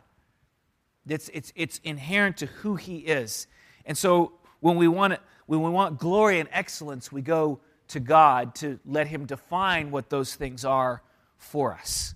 It's, 1.07 1.29
it's, 1.33 1.53
it's 1.55 1.79
inherent 1.83 2.37
to 2.37 2.45
who 2.45 2.75
he 2.75 2.97
is. 2.97 3.47
And 3.85 3.97
so 3.97 4.33
when 4.59 4.77
we, 4.77 4.87
want, 4.87 5.13
it, 5.13 5.19
when 5.45 5.61
we 5.61 5.69
want 5.69 5.99
glory 5.99 6.39
and 6.39 6.49
excellence, 6.51 7.11
we 7.11 7.21
go 7.21 7.59
to 7.89 7.99
God 7.99 8.55
to 8.55 8.79
let 8.85 9.07
him 9.07 9.25
define 9.25 9.91
what 9.91 10.09
those 10.09 10.35
things 10.35 10.65
are 10.65 11.01
for 11.37 11.73
us. 11.73 12.15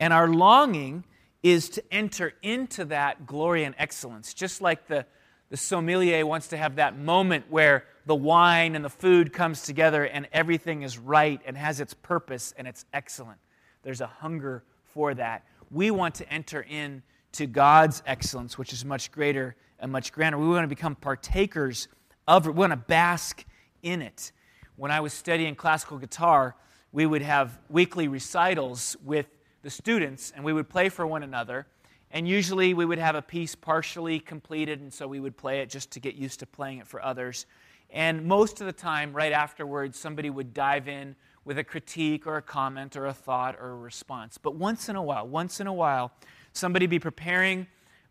And 0.00 0.12
our 0.12 0.28
longing 0.28 1.04
is 1.42 1.68
to 1.70 1.84
enter 1.92 2.32
into 2.42 2.84
that 2.86 3.26
glory 3.26 3.64
and 3.64 3.74
excellence, 3.78 4.34
just 4.34 4.60
like 4.60 4.88
the, 4.88 5.06
the 5.50 5.56
sommelier 5.56 6.24
wants 6.26 6.48
to 6.48 6.56
have 6.56 6.76
that 6.76 6.98
moment 6.98 7.44
where 7.48 7.84
the 8.08 8.14
wine 8.14 8.74
and 8.74 8.82
the 8.82 8.90
food 8.90 9.34
comes 9.34 9.62
together 9.62 10.04
and 10.04 10.26
everything 10.32 10.82
is 10.82 10.96
right 10.96 11.42
and 11.44 11.58
has 11.58 11.78
its 11.78 11.92
purpose 11.92 12.54
and 12.56 12.66
it's 12.66 12.86
excellent. 12.94 13.38
There's 13.82 14.00
a 14.00 14.06
hunger 14.06 14.64
for 14.86 15.12
that. 15.12 15.44
We 15.70 15.90
want 15.90 16.14
to 16.16 16.32
enter 16.32 16.62
in 16.62 17.02
to 17.32 17.46
God's 17.46 18.02
excellence, 18.06 18.56
which 18.56 18.72
is 18.72 18.82
much 18.82 19.12
greater 19.12 19.56
and 19.78 19.92
much 19.92 20.10
grander. 20.10 20.38
We 20.38 20.48
want 20.48 20.64
to 20.64 20.68
become 20.68 20.94
partakers 20.94 21.86
of 22.26 22.46
it. 22.46 22.52
We 22.52 22.60
want 22.60 22.72
to 22.72 22.78
bask 22.78 23.44
in 23.82 24.00
it. 24.00 24.32
When 24.76 24.90
I 24.90 25.00
was 25.00 25.12
studying 25.12 25.54
classical 25.54 25.98
guitar, 25.98 26.56
we 26.92 27.04
would 27.04 27.20
have 27.20 27.58
weekly 27.68 28.08
recitals 28.08 28.96
with 29.04 29.26
the 29.60 29.68
students, 29.68 30.32
and 30.34 30.42
we 30.42 30.54
would 30.54 30.70
play 30.70 30.88
for 30.88 31.06
one 31.06 31.22
another. 31.22 31.66
And 32.10 32.26
usually 32.26 32.72
we 32.72 32.86
would 32.86 32.98
have 32.98 33.16
a 33.16 33.22
piece 33.22 33.54
partially 33.54 34.18
completed, 34.18 34.80
and 34.80 34.90
so 34.90 35.06
we 35.06 35.20
would 35.20 35.36
play 35.36 35.60
it 35.60 35.68
just 35.68 35.90
to 35.90 36.00
get 36.00 36.14
used 36.14 36.40
to 36.40 36.46
playing 36.46 36.78
it 36.78 36.86
for 36.86 37.04
others. 37.04 37.44
And 37.90 38.26
most 38.26 38.60
of 38.60 38.66
the 38.66 38.72
time, 38.72 39.12
right 39.12 39.32
afterwards, 39.32 39.98
somebody 39.98 40.30
would 40.30 40.52
dive 40.52 40.88
in 40.88 41.16
with 41.44 41.58
a 41.58 41.64
critique 41.64 42.26
or 42.26 42.36
a 42.36 42.42
comment 42.42 42.96
or 42.96 43.06
a 43.06 43.14
thought 43.14 43.56
or 43.58 43.70
a 43.70 43.76
response. 43.76 44.36
But 44.36 44.54
once 44.54 44.88
in 44.88 44.96
a 44.96 45.02
while, 45.02 45.26
once 45.26 45.60
in 45.60 45.66
a 45.66 45.72
while, 45.72 46.12
somebody 46.52 46.86
be 46.86 46.98
preparing 46.98 47.66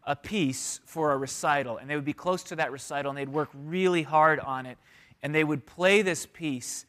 a 0.08 0.16
piece 0.16 0.80
for 0.86 1.12
a 1.12 1.18
recital, 1.18 1.78
and 1.78 1.90
they 1.90 1.96
would 1.96 2.06
be 2.06 2.14
close 2.14 2.42
to 2.44 2.56
that 2.56 2.72
recital, 2.72 3.12
and 3.12 3.18
they'd 3.18 3.30
work 3.30 3.50
really 3.54 4.04
hard 4.04 4.40
on 4.40 4.66
it, 4.66 4.78
and 5.22 5.36
they 5.36 5.44
would 5.44 5.66
play 5.66 6.02
this 6.02 6.26
piece, 6.26 6.86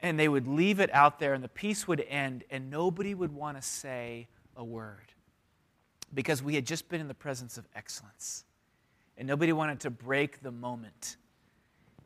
and 0.00 0.18
they 0.18 0.28
would 0.28 0.48
leave 0.48 0.80
it 0.80 0.92
out 0.92 1.18
there, 1.20 1.32
and 1.32 1.44
the 1.44 1.48
piece 1.48 1.86
would 1.86 2.00
end, 2.00 2.44
and 2.50 2.68
nobody 2.68 3.14
would 3.14 3.32
want 3.32 3.56
to 3.56 3.62
say 3.62 4.26
a 4.56 4.64
word 4.64 5.12
because 6.12 6.42
we 6.42 6.56
had 6.56 6.66
just 6.66 6.88
been 6.88 7.00
in 7.00 7.08
the 7.08 7.14
presence 7.14 7.56
of 7.56 7.66
excellence, 7.74 8.44
and 9.16 9.28
nobody 9.28 9.52
wanted 9.52 9.78
to 9.80 9.90
break 9.90 10.42
the 10.42 10.50
moment. 10.50 11.16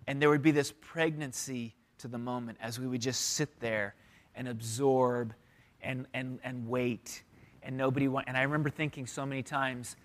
And 0.07 0.21
there 0.21 0.29
would 0.29 0.43
be 0.43 0.51
this 0.51 0.73
pregnancy 0.81 1.75
to 1.99 2.09
the 2.09 2.19
moment 2.19 2.59
as 2.61 2.79
we 2.79 2.87
would 2.87 3.01
just 3.01 3.21
sit 3.31 3.61
there 3.61 3.95
and 4.35 4.49
absorb 4.49 5.35
and, 5.83 6.07
and, 6.13 6.39
and 6.45 6.69
wait. 6.69 7.23
And 7.63 7.77
nobody 7.77 8.07
and 8.07 8.37
I 8.37 8.43
remember 8.43 8.71
thinking 8.71 9.07
so 9.07 9.25
many 9.25 9.43
times, 9.43 9.97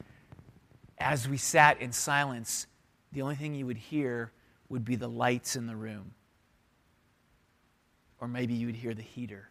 as 0.98 1.28
we 1.28 1.38
sat 1.38 1.82
in 1.82 1.92
silence, 1.92 2.68
the 3.12 3.22
only 3.22 3.36
thing 3.36 3.56
you 3.56 3.66
would 3.66 3.78
hear 3.78 4.32
would 4.70 4.86
be 4.86 4.96
the 4.96 5.08
lights 5.08 5.56
in 5.56 5.68
the 5.68 5.76
room. 5.76 6.14
Or 8.22 8.28
maybe 8.28 8.54
you 8.54 8.68
would 8.68 8.76
hear 8.76 8.94
the 8.94 9.02
heater. 9.02 9.50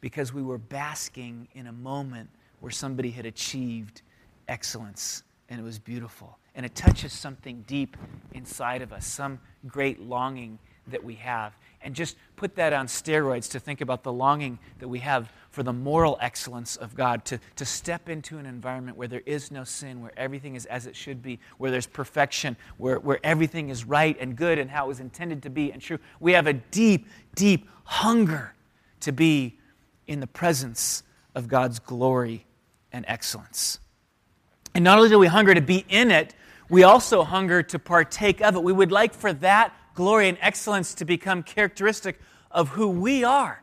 Because 0.00 0.32
we 0.32 0.42
were 0.42 0.58
basking 0.58 1.48
in 1.54 1.66
a 1.66 1.72
moment 1.72 2.28
where 2.60 2.72
somebody 2.72 3.10
had 3.10 3.26
achieved 3.26 4.02
excellence 4.48 5.22
and 5.48 5.60
it 5.60 5.62
was 5.62 5.78
beautiful. 5.78 6.38
And 6.54 6.64
it 6.64 6.74
touches 6.74 7.12
something 7.12 7.64
deep 7.66 7.96
inside 8.32 8.82
of 8.82 8.92
us, 8.92 9.06
some 9.06 9.40
great 9.66 10.00
longing 10.00 10.58
that 10.86 11.02
we 11.02 11.14
have. 11.14 11.56
And 11.82 11.94
just 11.94 12.16
put 12.36 12.56
that 12.56 12.72
on 12.72 12.86
steroids 12.86 13.50
to 13.50 13.60
think 13.60 13.80
about 13.80 14.02
the 14.02 14.12
longing 14.12 14.58
that 14.78 14.88
we 14.88 15.00
have 15.00 15.30
for 15.50 15.62
the 15.62 15.72
moral 15.72 16.16
excellence 16.20 16.76
of 16.76 16.94
God, 16.94 17.24
to, 17.26 17.38
to 17.56 17.64
step 17.64 18.08
into 18.08 18.38
an 18.38 18.46
environment 18.46 18.96
where 18.96 19.08
there 19.08 19.22
is 19.26 19.50
no 19.50 19.64
sin, 19.64 20.00
where 20.00 20.12
everything 20.16 20.54
is 20.54 20.66
as 20.66 20.86
it 20.86 20.96
should 20.96 21.22
be, 21.22 21.38
where 21.58 21.70
there's 21.70 21.86
perfection, 21.86 22.56
where, 22.78 22.98
where 22.98 23.18
everything 23.22 23.68
is 23.68 23.84
right 23.84 24.16
and 24.18 24.36
good 24.36 24.58
and 24.58 24.70
how 24.70 24.86
it 24.86 24.88
was 24.88 25.00
intended 25.00 25.42
to 25.42 25.50
be 25.50 25.72
and 25.72 25.82
true. 25.82 25.98
We 26.20 26.32
have 26.32 26.46
a 26.46 26.54
deep, 26.54 27.06
deep 27.34 27.68
hunger 27.84 28.54
to 29.00 29.12
be 29.12 29.58
in 30.06 30.20
the 30.20 30.26
presence 30.26 31.02
of 31.34 31.48
God's 31.48 31.78
glory 31.78 32.46
and 32.92 33.04
excellence. 33.08 33.78
And 34.74 34.82
not 34.82 34.98
only 34.98 35.10
do 35.10 35.18
we 35.18 35.26
hunger 35.26 35.54
to 35.54 35.60
be 35.60 35.84
in 35.88 36.10
it, 36.10 36.34
we 36.74 36.82
also 36.82 37.22
hunger 37.22 37.62
to 37.62 37.78
partake 37.78 38.40
of 38.40 38.56
it. 38.56 38.62
We 38.64 38.72
would 38.72 38.90
like 38.90 39.14
for 39.14 39.32
that 39.34 39.72
glory 39.94 40.28
and 40.28 40.36
excellence 40.40 40.94
to 40.94 41.04
become 41.04 41.44
characteristic 41.44 42.18
of 42.50 42.70
who 42.70 42.88
we 42.88 43.22
are 43.22 43.62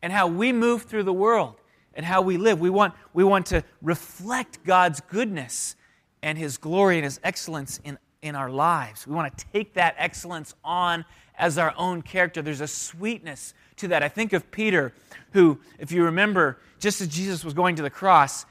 and 0.00 0.12
how 0.12 0.28
we 0.28 0.52
move 0.52 0.82
through 0.82 1.02
the 1.02 1.12
world 1.12 1.56
and 1.94 2.06
how 2.06 2.22
we 2.22 2.36
live. 2.36 2.60
We 2.60 2.70
want, 2.70 2.94
we 3.12 3.24
want 3.24 3.46
to 3.46 3.64
reflect 3.82 4.62
God's 4.64 5.00
goodness 5.00 5.74
and 6.22 6.38
His 6.38 6.56
glory 6.56 6.94
and 6.94 7.04
His 7.04 7.18
excellence 7.24 7.80
in, 7.82 7.98
in 8.22 8.36
our 8.36 8.50
lives. 8.50 9.04
We 9.04 9.16
want 9.16 9.36
to 9.36 9.46
take 9.52 9.74
that 9.74 9.96
excellence 9.98 10.54
on 10.62 11.04
as 11.36 11.58
our 11.58 11.74
own 11.76 12.02
character. 12.02 12.40
There's 12.40 12.60
a 12.60 12.68
sweetness 12.68 13.52
to 13.78 13.88
that. 13.88 14.04
I 14.04 14.08
think 14.08 14.32
of 14.32 14.48
Peter, 14.52 14.92
who, 15.32 15.58
if 15.80 15.90
you 15.90 16.04
remember, 16.04 16.60
just 16.78 17.00
as 17.00 17.08
Jesus 17.08 17.44
was 17.44 17.52
going 17.52 17.74
to 17.74 17.82
the 17.82 17.90
cross, 17.90 18.46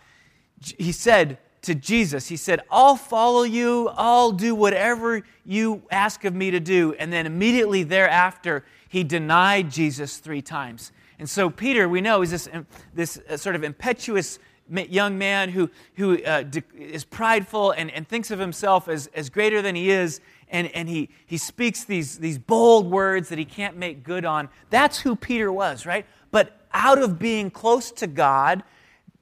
he 0.60 0.92
said, 0.92 1.38
to 1.63 1.75
Jesus. 1.75 2.27
He 2.27 2.38
said, 2.38 2.62
I'll 2.72 2.96
follow 2.96 3.43
you, 3.43 3.89
I'll 3.96 4.32
do 4.32 4.55
whatever 4.55 5.24
you 5.46 5.84
ask 5.91 6.24
of 6.25 6.34
me 6.34 6.51
to 6.51 6.60
do. 6.60 6.93
And 7.00 7.12
then 7.12 7.25
immediately 7.25 7.84
thereafter, 7.84 8.63
he 8.88 9.03
denied 9.03 9.72
Jesus 9.72 10.17
three 10.17 10.41
times. 10.41 10.91
And 11.20 11.29
so 11.29 11.50
Peter, 11.50 11.88
we 11.89 12.01
know, 12.01 12.22
is 12.22 12.32
this, 12.32 12.50
this 12.93 13.20
uh, 13.29 13.38
sort 13.38 13.55
of 13.55 13.63
impetuous 13.63 14.39
young 14.70 15.17
man 15.17 15.50
who, 15.50 15.70
who 15.96 16.24
uh, 16.24 16.43
is 16.77 17.03
prideful 17.03 17.72
and, 17.72 17.91
and 17.91 18.08
thinks 18.08 18.32
of 18.32 18.39
himself 18.39 18.88
as, 18.88 19.08
as 19.13 19.29
greater 19.29 19.62
than 19.62 19.75
he 19.75 19.89
is. 19.89 20.22
And, 20.50 20.67
and 20.75 20.88
he, 20.88 21.10
he 21.25 21.38
speaks 21.38 21.84
these, 21.84 22.17
these 22.17 22.38
bold 22.38 22.89
words 22.89 23.29
that 23.29 23.39
he 23.39 23.46
can't 23.46 23.77
make 23.77 24.03
good 24.03 24.25
on. 24.25 24.50
That's 24.70 25.00
who 25.00 25.15
Peter 25.15 25.51
was, 25.51 25.86
right? 25.86 26.05
But 26.32 26.60
out 26.74 27.00
of 27.00 27.20
being 27.20 27.51
close 27.51 27.91
to 27.91 28.08
God, 28.08 28.63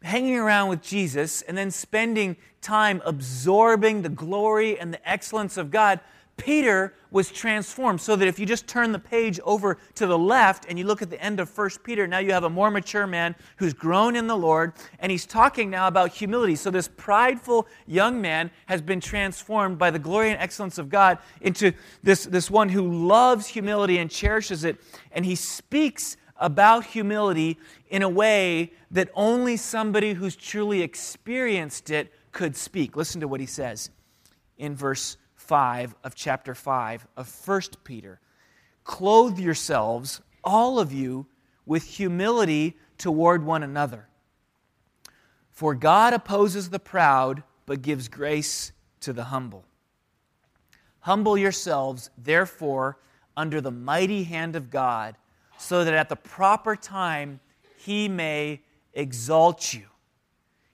hanging 0.03 0.37
around 0.37 0.69
with 0.69 0.81
Jesus 0.81 1.41
and 1.43 1.57
then 1.57 1.71
spending 1.71 2.35
time 2.61 3.01
absorbing 3.05 4.01
the 4.01 4.09
glory 4.09 4.79
and 4.79 4.93
the 4.93 5.09
excellence 5.09 5.57
of 5.57 5.71
God, 5.71 5.99
Peter 6.37 6.95
was 7.11 7.29
transformed. 7.29 8.01
So 8.01 8.15
that 8.15 8.27
if 8.27 8.39
you 8.39 8.45
just 8.45 8.67
turn 8.67 8.91
the 8.91 8.99
page 8.99 9.39
over 9.43 9.77
to 9.95 10.07
the 10.07 10.17
left 10.17 10.65
and 10.67 10.79
you 10.79 10.85
look 10.85 11.01
at 11.01 11.09
the 11.09 11.21
end 11.21 11.39
of 11.39 11.55
1 11.55 11.69
Peter, 11.83 12.07
now 12.07 12.17
you 12.17 12.31
have 12.31 12.45
a 12.45 12.49
more 12.49 12.71
mature 12.71 13.05
man 13.05 13.35
who's 13.57 13.73
grown 13.73 14.15
in 14.15 14.25
the 14.25 14.35
Lord, 14.35 14.73
and 14.99 15.11
he's 15.11 15.25
talking 15.25 15.69
now 15.69 15.87
about 15.87 16.09
humility. 16.09 16.55
So 16.55 16.71
this 16.71 16.87
prideful 16.87 17.67
young 17.85 18.21
man 18.21 18.49
has 18.65 18.81
been 18.81 18.99
transformed 18.99 19.77
by 19.77 19.91
the 19.91 19.99
glory 19.99 20.31
and 20.31 20.39
excellence 20.39 20.77
of 20.77 20.89
God 20.89 21.19
into 21.41 21.73
this, 22.01 22.23
this 22.25 22.49
one 22.49 22.69
who 22.69 23.07
loves 23.07 23.45
humility 23.45 23.99
and 23.99 24.09
cherishes 24.09 24.63
it. 24.63 24.81
And 25.11 25.25
he 25.25 25.35
speaks 25.35 26.17
about 26.41 26.83
humility 26.85 27.57
in 27.89 28.01
a 28.01 28.09
way 28.09 28.73
that 28.89 29.09
only 29.13 29.55
somebody 29.55 30.13
who's 30.13 30.35
truly 30.35 30.81
experienced 30.81 31.89
it 31.91 32.11
could 32.31 32.57
speak. 32.57 32.97
Listen 32.97 33.21
to 33.21 33.27
what 33.27 33.39
he 33.39 33.45
says 33.45 33.91
in 34.57 34.75
verse 34.75 35.17
5 35.35 35.95
of 36.03 36.15
chapter 36.15 36.55
5 36.55 37.07
of 37.15 37.47
1 37.47 37.61
Peter. 37.83 38.19
Clothe 38.83 39.39
yourselves, 39.39 40.21
all 40.43 40.79
of 40.79 40.91
you, 40.91 41.27
with 41.65 41.83
humility 41.83 42.77
toward 42.97 43.45
one 43.45 43.61
another. 43.61 44.07
For 45.51 45.75
God 45.75 46.13
opposes 46.13 46.69
the 46.69 46.79
proud, 46.79 47.43
but 47.67 47.83
gives 47.83 48.07
grace 48.07 48.71
to 49.01 49.13
the 49.13 49.25
humble. 49.25 49.63
Humble 51.01 51.37
yourselves, 51.37 52.09
therefore, 52.17 52.97
under 53.37 53.61
the 53.61 53.71
mighty 53.71 54.23
hand 54.23 54.55
of 54.55 54.71
God 54.71 55.15
so 55.61 55.83
that 55.83 55.93
at 55.93 56.09
the 56.09 56.15
proper 56.15 56.75
time 56.75 57.39
he 57.77 58.07
may 58.07 58.61
exalt 58.93 59.73
you, 59.73 59.85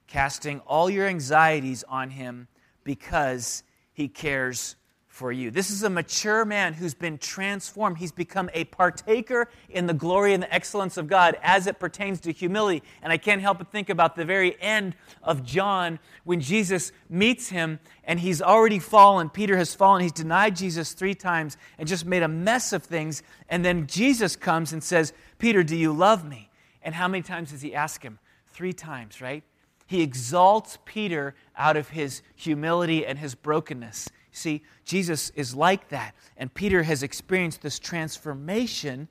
casting 0.07 0.59
all 0.61 0.89
your 0.89 1.05
anxieties 1.05 1.83
on 1.89 2.09
him 2.09 2.47
because 2.85 3.63
he 3.91 4.07
cares 4.07 4.77
for 5.17 5.31
you. 5.31 5.49
This 5.49 5.71
is 5.71 5.81
a 5.81 5.89
mature 5.89 6.45
man 6.45 6.73
who's 6.73 6.93
been 6.93 7.17
transformed. 7.17 7.97
He's 7.97 8.11
become 8.11 8.51
a 8.53 8.65
partaker 8.65 9.49
in 9.67 9.87
the 9.87 9.93
glory 9.93 10.35
and 10.35 10.43
the 10.43 10.53
excellence 10.53 10.95
of 10.95 11.07
God 11.07 11.35
as 11.41 11.65
it 11.65 11.79
pertains 11.79 12.19
to 12.21 12.31
humility. 12.31 12.83
And 13.01 13.11
I 13.11 13.17
can't 13.17 13.41
help 13.41 13.57
but 13.57 13.71
think 13.71 13.89
about 13.89 14.15
the 14.15 14.25
very 14.25 14.61
end 14.61 14.95
of 15.23 15.43
John 15.43 15.97
when 16.23 16.39
Jesus 16.39 16.91
meets 17.09 17.49
him 17.49 17.79
and 18.03 18.19
he's 18.19 18.43
already 18.43 18.77
fallen. 18.77 19.31
Peter 19.31 19.57
has 19.57 19.73
fallen. 19.73 20.03
He's 20.03 20.11
denied 20.11 20.55
Jesus 20.55 20.93
three 20.93 21.15
times 21.15 21.57
and 21.79 21.87
just 21.87 22.05
made 22.05 22.21
a 22.21 22.27
mess 22.27 22.71
of 22.71 22.83
things. 22.83 23.23
And 23.49 23.65
then 23.65 23.87
Jesus 23.87 24.35
comes 24.35 24.71
and 24.71 24.83
says, 24.83 25.13
Peter, 25.39 25.63
do 25.63 25.75
you 25.75 25.93
love 25.93 26.29
me? 26.29 26.51
And 26.83 26.93
how 26.93 27.07
many 27.07 27.23
times 27.23 27.49
does 27.49 27.63
he 27.63 27.73
ask 27.73 28.03
him? 28.03 28.19
Three 28.49 28.73
times, 28.73 29.19
right? 29.19 29.43
He 29.87 30.03
exalts 30.03 30.77
Peter 30.85 31.33
out 31.55 31.75
of 31.75 31.89
his 31.89 32.21
humility 32.35 33.03
and 33.03 33.17
his 33.17 33.33
brokenness. 33.33 34.09
See, 34.37 34.61
Jesus 34.85 35.31
is 35.31 35.55
like 35.55 35.89
that. 35.89 36.13
And 36.37 36.53
Peter 36.53 36.83
has 36.83 37.01
experienced 37.01 37.61
this 37.63 37.79
transformation 37.79 39.07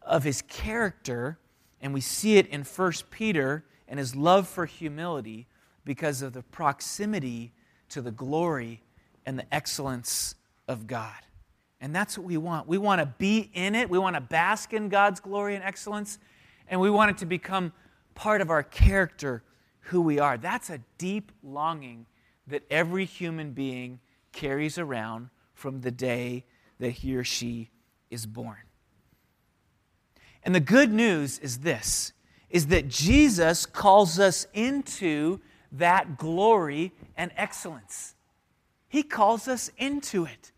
of 0.00 0.22
his 0.22 0.42
character, 0.42 1.38
and 1.80 1.92
we 1.92 2.00
see 2.00 2.36
it 2.36 2.46
in 2.46 2.62
1 2.62 2.92
Peter 3.10 3.64
and 3.88 3.98
his 3.98 4.14
love 4.14 4.46
for 4.46 4.64
humility 4.64 5.48
because 5.84 6.22
of 6.22 6.32
the 6.32 6.42
proximity 6.42 7.52
to 7.88 8.00
the 8.00 8.12
glory 8.12 8.82
and 9.26 9.36
the 9.36 9.52
excellence 9.52 10.36
of 10.68 10.86
God. 10.86 11.18
And 11.80 11.94
that's 11.94 12.16
what 12.16 12.24
we 12.24 12.36
want. 12.36 12.68
We 12.68 12.78
want 12.78 13.00
to 13.00 13.06
be 13.06 13.50
in 13.54 13.74
it, 13.74 13.90
we 13.90 13.98
want 13.98 14.14
to 14.14 14.20
bask 14.20 14.72
in 14.72 14.88
God's 14.88 15.18
glory 15.18 15.56
and 15.56 15.64
excellence, 15.64 16.20
and 16.68 16.80
we 16.80 16.88
want 16.88 17.10
it 17.10 17.18
to 17.18 17.26
become 17.26 17.72
part 18.14 18.40
of 18.40 18.48
our 18.48 18.62
character, 18.62 19.42
who 19.86 20.00
we 20.00 20.20
are. 20.20 20.38
That's 20.38 20.70
a 20.70 20.78
deep 20.98 21.32
longing 21.42 22.06
that 22.46 22.62
every 22.70 23.04
human 23.04 23.50
being 23.52 23.98
carries 24.32 24.78
around 24.78 25.30
from 25.54 25.80
the 25.80 25.90
day 25.90 26.44
that 26.78 26.90
he 26.90 27.14
or 27.14 27.24
she 27.24 27.70
is 28.10 28.26
born. 28.26 28.56
And 30.42 30.54
the 30.54 30.60
good 30.60 30.92
news 30.92 31.38
is 31.38 31.58
this 31.58 32.12
is 32.50 32.66
that 32.66 32.86
Jesus 32.86 33.64
calls 33.64 34.18
us 34.18 34.46
into 34.52 35.40
that 35.72 36.18
glory 36.18 36.92
and 37.16 37.30
excellence. 37.34 38.14
He 38.88 39.02
calls 39.02 39.48
us 39.48 39.70
into 39.78 40.26
it. 40.26 40.52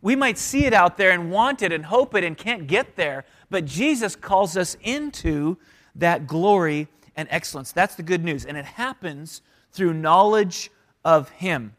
We 0.00 0.16
might 0.16 0.38
see 0.38 0.64
it 0.64 0.72
out 0.72 0.96
there 0.96 1.10
and 1.10 1.30
want 1.30 1.60
it 1.62 1.70
and 1.70 1.84
hope 1.84 2.14
it 2.14 2.24
and 2.24 2.36
can't 2.36 2.66
get 2.66 2.96
there, 2.96 3.26
but 3.50 3.66
Jesus 3.66 4.16
calls 4.16 4.56
us 4.56 4.76
into 4.82 5.58
that 5.94 6.26
glory 6.26 6.88
and 7.14 7.28
excellence. 7.30 7.72
That's 7.72 7.94
the 7.94 8.02
good 8.02 8.24
news. 8.24 8.46
And 8.46 8.56
it 8.56 8.64
happens 8.64 9.42
through 9.70 9.94
knowledge 9.94 10.70
of 11.04 11.28
Him. 11.30 11.74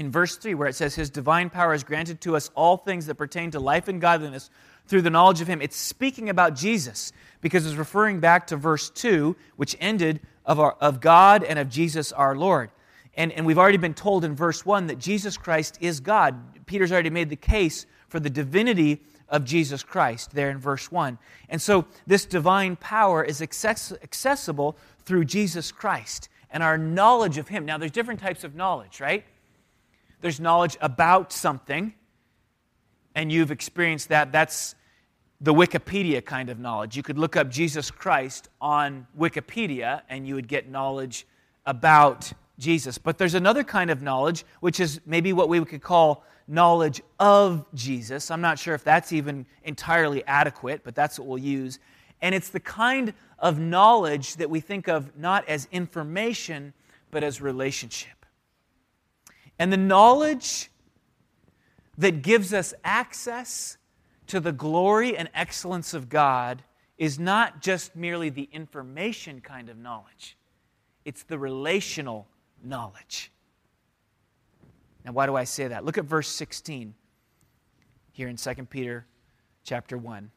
In 0.00 0.10
verse 0.10 0.36
3, 0.36 0.54
where 0.54 0.66
it 0.66 0.74
says, 0.74 0.94
His 0.94 1.10
divine 1.10 1.50
power 1.50 1.72
has 1.72 1.84
granted 1.84 2.22
to 2.22 2.34
us 2.34 2.50
all 2.54 2.78
things 2.78 3.04
that 3.04 3.16
pertain 3.16 3.50
to 3.50 3.60
life 3.60 3.86
and 3.86 4.00
godliness 4.00 4.48
through 4.86 5.02
the 5.02 5.10
knowledge 5.10 5.42
of 5.42 5.46
Him. 5.46 5.60
It's 5.60 5.76
speaking 5.76 6.30
about 6.30 6.56
Jesus 6.56 7.12
because 7.42 7.66
it's 7.66 7.76
referring 7.76 8.18
back 8.18 8.46
to 8.46 8.56
verse 8.56 8.88
2, 8.88 9.36
which 9.56 9.76
ended 9.78 10.20
of, 10.46 10.58
our, 10.58 10.72
of 10.80 11.02
God 11.02 11.44
and 11.44 11.58
of 11.58 11.68
Jesus 11.68 12.12
our 12.12 12.34
Lord. 12.34 12.70
And, 13.12 13.30
and 13.32 13.44
we've 13.44 13.58
already 13.58 13.76
been 13.76 13.92
told 13.92 14.24
in 14.24 14.34
verse 14.34 14.64
1 14.64 14.86
that 14.86 14.98
Jesus 14.98 15.36
Christ 15.36 15.76
is 15.82 16.00
God. 16.00 16.64
Peter's 16.64 16.92
already 16.92 17.10
made 17.10 17.28
the 17.28 17.36
case 17.36 17.84
for 18.08 18.20
the 18.20 18.30
divinity 18.30 19.02
of 19.28 19.44
Jesus 19.44 19.82
Christ 19.82 20.30
there 20.32 20.48
in 20.48 20.56
verse 20.56 20.90
1. 20.90 21.18
And 21.50 21.60
so 21.60 21.84
this 22.06 22.24
divine 22.24 22.76
power 22.76 23.22
is 23.22 23.42
access- 23.42 23.92
accessible 24.02 24.78
through 25.04 25.26
Jesus 25.26 25.70
Christ 25.70 26.30
and 26.50 26.62
our 26.62 26.78
knowledge 26.78 27.36
of 27.36 27.48
Him. 27.48 27.66
Now, 27.66 27.76
there's 27.76 27.92
different 27.92 28.20
types 28.20 28.44
of 28.44 28.54
knowledge, 28.54 28.98
right? 28.98 29.24
There's 30.20 30.40
knowledge 30.40 30.76
about 30.80 31.32
something, 31.32 31.94
and 33.14 33.32
you've 33.32 33.50
experienced 33.50 34.08
that. 34.10 34.32
That's 34.32 34.74
the 35.40 35.54
Wikipedia 35.54 36.24
kind 36.24 36.50
of 36.50 36.58
knowledge. 36.58 36.96
You 36.96 37.02
could 37.02 37.18
look 37.18 37.36
up 37.36 37.50
Jesus 37.50 37.90
Christ 37.90 38.48
on 38.60 39.06
Wikipedia, 39.18 40.02
and 40.08 40.26
you 40.26 40.34
would 40.34 40.48
get 40.48 40.68
knowledge 40.68 41.26
about 41.64 42.32
Jesus. 42.58 42.98
But 42.98 43.16
there's 43.16 43.34
another 43.34 43.64
kind 43.64 43.90
of 43.90 44.02
knowledge, 44.02 44.44
which 44.60 44.80
is 44.80 45.00
maybe 45.06 45.32
what 45.32 45.48
we 45.48 45.64
could 45.64 45.82
call 45.82 46.24
knowledge 46.46 47.00
of 47.18 47.64
Jesus. 47.74 48.30
I'm 48.30 48.40
not 48.40 48.58
sure 48.58 48.74
if 48.74 48.84
that's 48.84 49.12
even 49.12 49.46
entirely 49.64 50.24
adequate, 50.26 50.82
but 50.84 50.94
that's 50.94 51.18
what 51.18 51.26
we'll 51.26 51.38
use. 51.38 51.78
And 52.20 52.34
it's 52.34 52.50
the 52.50 52.60
kind 52.60 53.14
of 53.38 53.58
knowledge 53.58 54.36
that 54.36 54.50
we 54.50 54.60
think 54.60 54.88
of 54.88 55.16
not 55.16 55.48
as 55.48 55.68
information, 55.72 56.74
but 57.10 57.24
as 57.24 57.40
relationship. 57.40 58.19
And 59.60 59.70
the 59.70 59.76
knowledge 59.76 60.70
that 61.98 62.22
gives 62.22 62.54
us 62.54 62.72
access 62.82 63.76
to 64.28 64.40
the 64.40 64.52
glory 64.52 65.14
and 65.18 65.28
excellence 65.34 65.92
of 65.92 66.08
God 66.08 66.62
is 66.96 67.18
not 67.18 67.60
just 67.60 67.94
merely 67.94 68.30
the 68.30 68.48
information 68.52 69.42
kind 69.42 69.68
of 69.68 69.76
knowledge, 69.76 70.38
it's 71.04 71.24
the 71.24 71.38
relational 71.38 72.26
knowledge. 72.64 73.30
Now, 75.04 75.12
why 75.12 75.26
do 75.26 75.36
I 75.36 75.44
say 75.44 75.68
that? 75.68 75.84
Look 75.84 75.98
at 75.98 76.06
verse 76.06 76.28
16 76.28 76.94
here 78.12 78.28
in 78.28 78.36
2 78.36 78.54
Peter 78.70 79.04
chapter 79.62 79.98
1. 79.98 80.30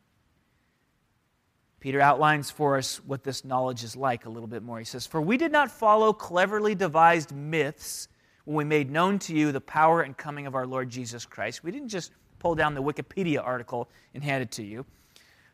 Peter 1.79 2.01
outlines 2.01 2.51
for 2.51 2.77
us 2.77 2.97
what 3.05 3.23
this 3.23 3.45
knowledge 3.45 3.85
is 3.85 3.95
like 3.95 4.25
a 4.25 4.29
little 4.29 4.47
bit 4.47 4.63
more. 4.63 4.79
He 4.79 4.85
says, 4.85 5.07
For 5.07 5.21
we 5.21 5.37
did 5.37 5.53
not 5.53 5.71
follow 5.71 6.11
cleverly 6.11 6.75
devised 6.75 7.33
myths 7.33 8.09
when 8.45 8.57
we 8.57 8.63
made 8.63 8.91
known 8.91 9.19
to 9.19 9.33
you 9.33 9.51
the 9.51 9.61
power 9.61 10.01
and 10.01 10.17
coming 10.17 10.47
of 10.47 10.55
our 10.55 10.65
Lord 10.65 10.89
Jesus 10.89 11.25
Christ. 11.25 11.63
We 11.63 11.71
didn't 11.71 11.89
just 11.89 12.11
pull 12.39 12.55
down 12.55 12.73
the 12.73 12.83
Wikipedia 12.83 13.43
article 13.43 13.89
and 14.13 14.23
hand 14.23 14.43
it 14.43 14.51
to 14.51 14.63
you, 14.63 14.85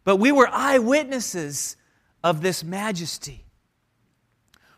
but 0.04 0.18
we 0.18 0.32
were 0.32 0.48
eyewitnesses 0.52 1.78
of 2.24 2.42
this 2.42 2.64
majesty. 2.64 3.46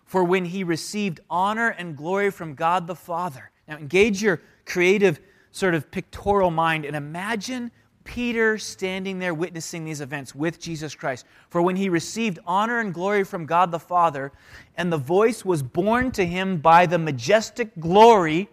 For 0.05 0.23
when 0.23 0.43
he 0.43 0.65
received 0.65 1.21
honor 1.29 1.69
and 1.69 1.95
glory 1.95 2.31
from 2.31 2.53
God 2.53 2.85
the 2.85 2.95
Father, 2.95 3.51
now, 3.71 3.77
engage 3.77 4.21
your 4.21 4.41
creative, 4.65 5.21
sort 5.51 5.73
of 5.73 5.89
pictorial 5.91 6.51
mind 6.51 6.83
and 6.83 6.95
imagine 6.95 7.71
Peter 8.03 8.57
standing 8.57 9.19
there 9.19 9.33
witnessing 9.33 9.85
these 9.85 10.01
events 10.01 10.33
with 10.33 10.59
Jesus 10.59 10.95
Christ. 10.95 11.25
For 11.49 11.61
when 11.61 11.75
he 11.75 11.89
received 11.89 12.39
honor 12.45 12.79
and 12.79 12.93
glory 12.93 13.23
from 13.23 13.45
God 13.45 13.71
the 13.71 13.79
Father, 13.79 14.31
and 14.75 14.91
the 14.91 14.97
voice 14.97 15.45
was 15.45 15.63
borne 15.63 16.11
to 16.11 16.25
him 16.25 16.57
by 16.57 16.85
the 16.85 16.97
majestic 16.97 17.79
glory, 17.79 18.49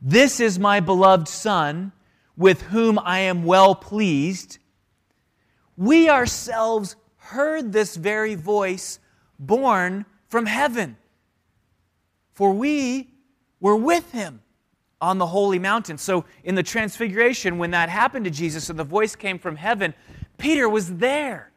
This 0.00 0.40
is 0.40 0.58
my 0.58 0.80
beloved 0.80 1.28
Son, 1.28 1.92
with 2.36 2.62
whom 2.62 2.98
I 2.98 3.20
am 3.20 3.44
well 3.44 3.74
pleased. 3.74 4.58
We 5.76 6.08
ourselves 6.08 6.96
heard 7.16 7.72
this 7.72 7.96
very 7.96 8.34
voice 8.34 8.98
borne 9.38 10.06
from 10.28 10.46
heaven. 10.46 10.96
For 12.32 12.52
we 12.52 13.10
were 13.60 13.76
with 13.76 14.12
him 14.12 14.40
on 15.00 15.18
the 15.18 15.26
holy 15.26 15.58
mountain. 15.58 15.96
So 15.98 16.24
in 16.44 16.54
the 16.54 16.62
transfiguration, 16.62 17.58
when 17.58 17.70
that 17.70 17.88
happened 17.88 18.24
to 18.26 18.30
Jesus 18.30 18.68
and 18.70 18.78
the 18.78 18.84
voice 18.84 19.16
came 19.16 19.38
from 19.38 19.56
heaven, 19.56 19.94
Peter 20.38 20.68
was 20.68 20.96
there. 20.96 21.50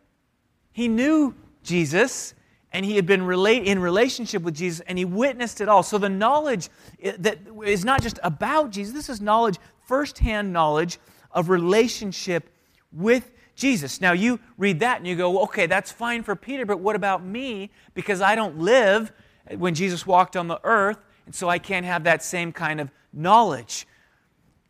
He 0.72 0.88
knew 0.88 1.36
Jesus 1.64 2.34
and 2.72 2.86
he 2.86 2.96
had 2.96 3.06
been 3.06 3.24
relate, 3.24 3.66
in 3.66 3.80
relationship 3.80 4.42
with 4.42 4.56
Jesus 4.56 4.82
and 4.88 4.98
he 4.98 5.06
witnessed 5.06 5.62
it 5.62 5.70
all. 5.70 5.84
So 5.84 5.98
the 5.98 6.10
knowledge 6.10 6.70
that 7.18 7.40
is 7.66 7.86
not 7.86 8.02
just 8.02 8.20
about 8.24 8.72
Jesus, 8.72 8.94
this 8.94 9.10
is 9.10 9.22
knowledge, 9.22 9.60
firsthand 9.86 10.52
knowledge 10.52 11.00
of 11.32 11.50
relationship 11.50 12.50
with 12.92 13.32
Jesus. 13.56 14.02
Now 14.02 14.14
you 14.14 14.40
read 14.58 14.80
that 14.80 14.98
and 14.98 15.08
you 15.08 15.16
go, 15.16 15.44
okay, 15.44 15.68
that's 15.68 15.92
fine 15.92 16.24
for 16.24 16.36
Peter, 16.36 16.66
but 16.66 16.80
what 16.80 16.96
about 16.96 17.24
me? 17.24 17.72
Because 17.94 18.22
I 18.22 18.36
don't 18.36 18.60
live 18.60 19.12
when 19.58 19.76
Jesus 19.76 20.08
walked 20.08 20.36
on 20.36 20.48
the 20.48 20.60
earth 20.64 20.98
and 21.26 21.34
so 21.34 21.50
I 21.50 21.60
can't 21.60 21.86
have 21.86 22.04
that 22.04 22.24
same 22.24 22.52
kind 22.52 22.82
of 22.82 22.92
knowledge. 23.12 23.88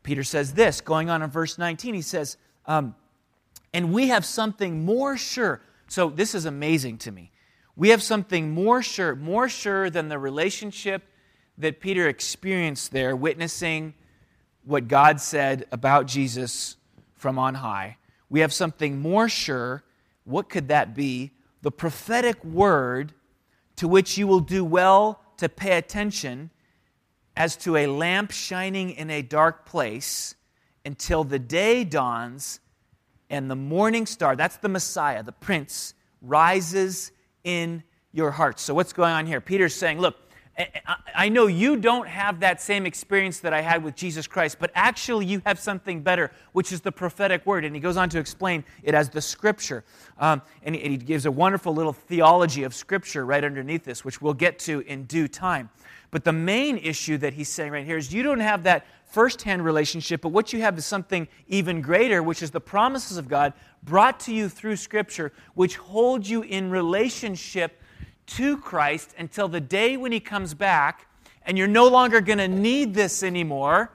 Peter 0.04 0.24
says 0.24 0.54
this, 0.54 0.82
going 0.82 1.10
on 1.10 1.22
in 1.22 1.30
verse 1.30 1.58
19, 1.58 1.94
he 1.94 2.02
says, 2.02 2.38
um, 2.66 2.96
and 3.74 3.92
we 3.92 4.10
have 4.10 4.26
something 4.26 4.86
more 4.86 5.18
sure. 5.18 5.62
So 5.88 6.10
this 6.10 6.36
is 6.36 6.46
amazing 6.46 7.00
to 7.00 7.12
me. 7.12 7.32
We 7.76 7.90
have 7.90 8.04
something 8.04 8.52
more 8.52 8.84
sure, 8.84 9.16
more 9.16 9.50
sure 9.50 9.90
than 9.90 10.10
the 10.10 10.20
relationship 10.20 11.04
that 11.58 11.80
Peter 11.80 12.08
experienced 12.08 12.92
there, 12.92 13.16
witnessing 13.16 13.94
what 14.64 14.88
God 14.88 15.20
said 15.20 15.66
about 15.72 16.06
Jesus 16.06 16.78
from 17.16 17.40
on 17.40 17.56
high. 17.56 17.98
We 18.30 18.42
have 18.42 18.54
something 18.54 19.00
more 19.00 19.28
sure. 19.30 19.84
What 20.24 20.50
could 20.50 20.68
that 20.68 20.94
be? 20.94 21.32
The 21.62 21.72
prophetic 21.72 22.44
word 22.44 23.14
to 23.78 23.88
which 23.88 24.18
you 24.18 24.28
will 24.28 24.40
do 24.40 24.64
well 24.64 25.23
to 25.44 25.50
pay 25.50 25.78
attention 25.78 26.50
as 27.36 27.56
to 27.58 27.76
a 27.76 27.88
lamp 27.88 28.32
shining 28.32 28.92
in 28.92 29.10
a 29.10 29.22
dark 29.22 29.66
place 29.66 30.36
until 30.86 31.24
the 31.24 31.40
day 31.40 31.84
dawns 31.84 32.60
and 33.30 33.50
the 33.50 33.56
morning 33.56 34.06
star, 34.06 34.36
that's 34.36 34.58
the 34.58 34.70
Messiah, 34.70 35.24
the 35.24 35.32
Prince, 35.32 35.94
rises 36.22 37.12
in 37.44 37.84
your 38.12 38.32
hearts. 38.32 38.62
So, 38.62 38.74
what's 38.74 38.94
going 38.94 39.12
on 39.12 39.26
here? 39.26 39.42
Peter's 39.42 39.74
saying, 39.74 40.00
Look, 40.00 40.23
I 41.16 41.30
know 41.30 41.48
you 41.48 41.78
don't 41.78 42.08
have 42.08 42.42
that 42.42 42.62
same 42.62 42.86
experience 42.86 43.40
that 43.40 43.54
I 43.54 43.62
had 43.62 43.84
with 43.84 43.96
Jesus 43.96 44.28
Christ, 44.28 44.58
but 44.60 44.70
actually 44.76 45.26
you 45.26 45.42
have 45.48 45.58
something 45.58 46.02
better, 46.02 46.32
which 46.52 46.72
is 46.72 46.82
the 46.82 46.92
prophetic 46.92 47.44
word. 47.48 47.66
And 47.66 47.76
he 47.76 47.82
goes 47.82 47.98
on 47.98 48.08
to 48.10 48.20
explain 48.20 48.64
it 48.84 48.94
as 48.94 49.10
the 49.10 49.22
scripture. 49.22 49.84
Um, 50.20 50.44
and, 50.62 50.76
he, 50.76 50.98
gives 50.98 51.26
a 51.26 51.32
wonderful 51.32 51.74
little 51.74 51.94
theology 51.94 52.64
of 52.64 52.76
scripture 52.76 53.26
right 53.26 53.44
underneath 53.44 53.84
this, 53.84 54.06
which 54.06 54.22
we'll 54.22 54.36
get 54.36 54.60
to 54.60 54.82
in 54.82 55.06
due 55.06 55.28
time. 55.28 55.72
But 56.12 56.24
the 56.24 56.34
main 56.34 56.78
issue 56.78 57.18
that 57.18 57.34
he's 57.34 57.50
saying 57.50 57.72
right 57.72 57.86
here 57.86 57.98
is 57.98 58.14
you 58.14 58.22
don't 58.22 58.40
have 58.40 58.64
that 58.64 58.86
firsthand 59.06 59.66
relationship, 59.66 60.22
but 60.22 60.30
what 60.30 60.54
you 60.54 60.62
have 60.62 60.78
is 60.78 60.86
something 60.86 61.28
even 61.48 61.82
greater, 61.82 62.22
which 62.22 62.44
is 62.44 62.52
the 62.52 62.62
promises 62.62 63.18
of 63.18 63.28
God 63.28 63.54
brought 63.82 64.20
to 64.22 64.34
you 64.34 64.50
through 64.50 64.76
scripture, 64.76 65.34
which 65.56 65.78
hold 65.78 66.28
you 66.28 66.44
in 66.44 66.70
relationship 66.70 67.80
to 68.26 68.58
Christ 68.58 69.14
until 69.18 69.48
the 69.48 69.62
day 69.62 69.98
when 69.98 70.12
He 70.12 70.20
comes 70.20 70.54
back, 70.54 71.08
and 71.46 71.58
you're 71.58 71.68
no 71.68 71.88
longer 71.88 72.22
going 72.22 72.40
to 72.40 72.48
need 72.48 72.94
this 72.94 73.24
anymore 73.24 73.92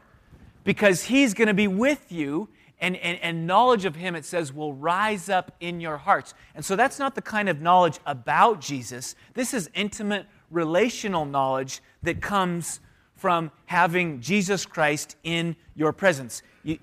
because 0.65 1.05
He's 1.05 1.35
going 1.35 1.49
to 1.49 1.55
be 1.55 1.69
with 1.69 2.11
you. 2.11 2.49
And, 2.81 2.95
and, 2.99 3.19
and 3.23 3.45
knowledge 3.45 3.85
of 3.85 3.97
Him, 3.97 4.15
it 4.15 4.25
says, 4.25 4.53
will 4.53 4.73
rise 4.73 5.29
up 5.29 5.51
in 5.59 5.81
your 5.81 5.97
hearts. 5.97 6.33
And 6.55 6.65
so 6.65 6.77
that's 6.77 7.01
not 7.01 7.17
the 7.17 7.23
kind 7.23 7.49
of 7.49 7.61
knowledge 7.61 7.99
about 8.07 8.61
Jesus. 8.61 9.17
This 9.35 9.53
is 9.53 9.69
intimate 9.75 10.27
relational 10.51 11.25
knowledge 11.25 11.81
that 12.05 12.21
comes 12.21 12.79
from 13.17 13.51
having 13.67 14.21
Jesus 14.21 14.65
Christ 14.65 15.17
in 15.25 15.57
your 15.75 15.93
presence. 15.93 16.43
You, 16.63 16.79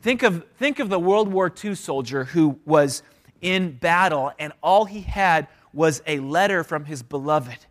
think, 0.00 0.22
of, 0.22 0.46
think 0.56 0.78
of 0.78 0.88
the 0.88 1.00
World 1.00 1.28
War 1.28 1.52
II 1.52 1.74
soldier 1.74 2.24
who 2.24 2.58
was 2.64 3.02
in 3.40 3.72
battle 3.72 4.32
and 4.38 4.52
all 4.62 4.84
he 4.84 5.00
had 5.00 5.48
was 5.72 6.02
a 6.06 6.20
letter 6.20 6.64
from 6.64 6.84
his 6.84 7.02
beloved. 7.02 7.66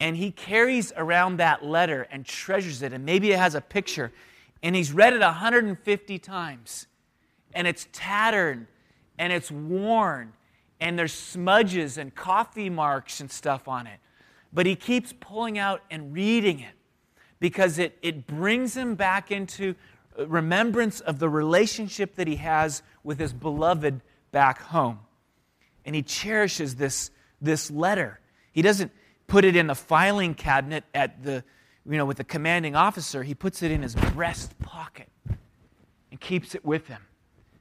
And 0.00 0.16
he 0.16 0.30
carries 0.30 0.92
around 0.96 1.38
that 1.38 1.64
letter 1.64 2.06
and 2.10 2.24
treasures 2.24 2.82
it. 2.82 2.92
And 2.92 3.04
maybe 3.04 3.32
it 3.32 3.38
has 3.38 3.54
a 3.54 3.60
picture. 3.60 4.12
And 4.62 4.76
he's 4.76 4.92
read 4.92 5.12
it 5.12 5.20
150 5.20 6.18
times. 6.18 6.86
And 7.52 7.66
it's 7.66 7.88
tattered 7.92 8.66
and 9.18 9.32
it's 9.32 9.50
worn 9.50 10.32
and 10.80 10.98
there's 10.98 11.12
smudges 11.12 11.98
and 11.98 12.14
coffee 12.14 12.70
marks 12.70 13.20
and 13.20 13.30
stuff 13.30 13.68
on 13.68 13.86
it. 13.86 13.98
But 14.52 14.66
he 14.66 14.76
keeps 14.76 15.12
pulling 15.18 15.58
out 15.58 15.82
and 15.90 16.12
reading 16.12 16.60
it 16.60 16.74
because 17.40 17.78
it, 17.78 17.98
it 18.02 18.26
brings 18.26 18.76
him 18.76 18.94
back 18.94 19.30
into 19.30 19.74
remembrance 20.16 21.00
of 21.00 21.18
the 21.18 21.28
relationship 21.28 22.14
that 22.16 22.26
he 22.26 22.36
has 22.36 22.82
with 23.04 23.18
his 23.18 23.32
beloved 23.32 24.00
back 24.32 24.60
home. 24.62 25.00
And 25.88 25.94
he 25.94 26.02
cherishes 26.02 26.74
this, 26.74 27.10
this 27.40 27.70
letter. 27.70 28.20
He 28.52 28.60
doesn't 28.60 28.92
put 29.26 29.46
it 29.46 29.56
in 29.56 29.68
the 29.68 29.74
filing 29.74 30.34
cabinet 30.34 30.84
at 30.92 31.22
the, 31.22 31.42
you 31.86 31.96
know, 31.96 32.04
with 32.04 32.18
the 32.18 32.24
commanding 32.24 32.76
officer. 32.76 33.22
He 33.22 33.34
puts 33.34 33.62
it 33.62 33.70
in 33.70 33.80
his 33.80 33.94
breast 33.94 34.58
pocket 34.58 35.08
and 36.10 36.20
keeps 36.20 36.54
it 36.54 36.62
with 36.62 36.88
him 36.88 37.06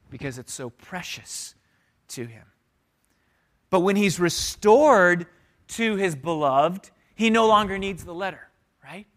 because 0.10 0.38
it's 0.38 0.52
so 0.52 0.70
precious 0.70 1.56
to 2.10 2.26
him. 2.26 2.44
But 3.70 3.80
when 3.80 3.96
he's 3.96 4.20
restored 4.20 5.28
to 5.70 5.96
his 5.96 6.14
beloved, 6.14 6.92
he 7.16 7.30
no 7.30 7.48
longer 7.48 7.78
needs 7.78 8.04
the 8.04 8.14
letter, 8.14 8.50
right? 8.84 9.08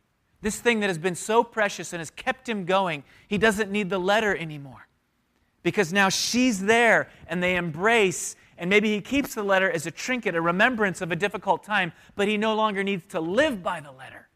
This 0.41 0.61
thing 0.61 0.79
that 0.81 0.87
has 0.87 0.99
been 0.99 1.17
so 1.17 1.43
precious 1.43 1.93
and 1.93 1.99
has 1.99 2.11
kept 2.11 2.49
him 2.49 2.65
going, 2.65 3.03
he 3.27 3.39
doesn't 3.39 3.73
need 3.73 3.91
the 3.91 3.99
letter 3.99 4.37
anymore. 4.37 4.87
Because 5.65 5.93
now 5.93 6.11
she's 6.11 6.63
there 6.63 7.11
and 7.27 7.43
they 7.43 7.57
embrace, 7.57 8.37
and 8.61 8.69
maybe 8.69 8.91
he 8.91 9.01
keeps 9.01 9.35
the 9.35 9.43
letter 9.43 9.71
as 9.71 9.87
a 9.87 9.91
trinket, 9.91 10.35
a 10.35 10.41
remembrance 10.41 11.01
of 11.01 11.11
a 11.11 11.17
difficult 11.17 11.65
time, 11.65 11.93
but 12.15 12.29
he 12.29 12.37
no 12.37 12.55
longer 12.55 12.85
needs 12.85 13.03
to 13.07 13.19
live 13.19 13.63
by 13.63 13.81
the 13.81 13.91
letter 13.91 14.29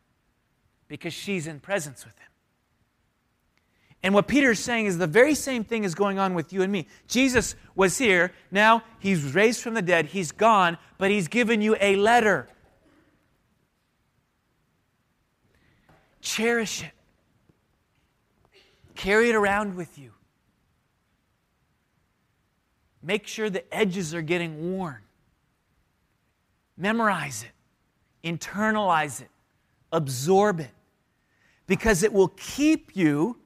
because 0.88 1.12
she's 1.12 1.46
in 1.46 1.60
presence 1.60 2.06
with 2.06 2.18
him. 2.18 2.28
And 4.02 4.14
what 4.14 4.26
Peter 4.26 4.52
is 4.52 4.60
saying 4.60 4.86
is 4.86 4.96
the 4.96 5.06
very 5.06 5.34
same 5.34 5.62
thing 5.62 5.84
is 5.84 5.94
going 5.94 6.18
on 6.18 6.32
with 6.32 6.54
you 6.54 6.62
and 6.62 6.72
me. 6.72 6.88
Jesus 7.06 7.54
was 7.74 7.98
here, 7.98 8.32
now 8.50 8.82
he's 8.98 9.34
raised 9.34 9.60
from 9.60 9.74
the 9.74 9.82
dead, 9.82 10.06
he's 10.06 10.32
gone, 10.32 10.78
but 10.96 11.10
he's 11.10 11.28
given 11.28 11.60
you 11.60 11.76
a 11.78 11.96
letter. 11.96 12.48
Cherish 16.22 16.82
it. 16.82 16.92
Carry 18.94 19.28
it 19.28 19.34
around 19.34 19.74
with 19.74 19.98
you. 19.98 20.13
Make 23.04 23.26
sure 23.26 23.50
the 23.50 23.72
edges 23.72 24.14
are 24.14 24.22
getting 24.22 24.72
worn. 24.72 25.02
Memorize 26.76 27.44
it. 27.44 28.28
Internalize 28.28 29.20
it. 29.20 29.28
Absorb 29.92 30.60
it. 30.60 30.70
Because 31.66 32.02
it 32.02 32.12
will 32.12 32.28
keep 32.28 32.96
you 32.96 33.36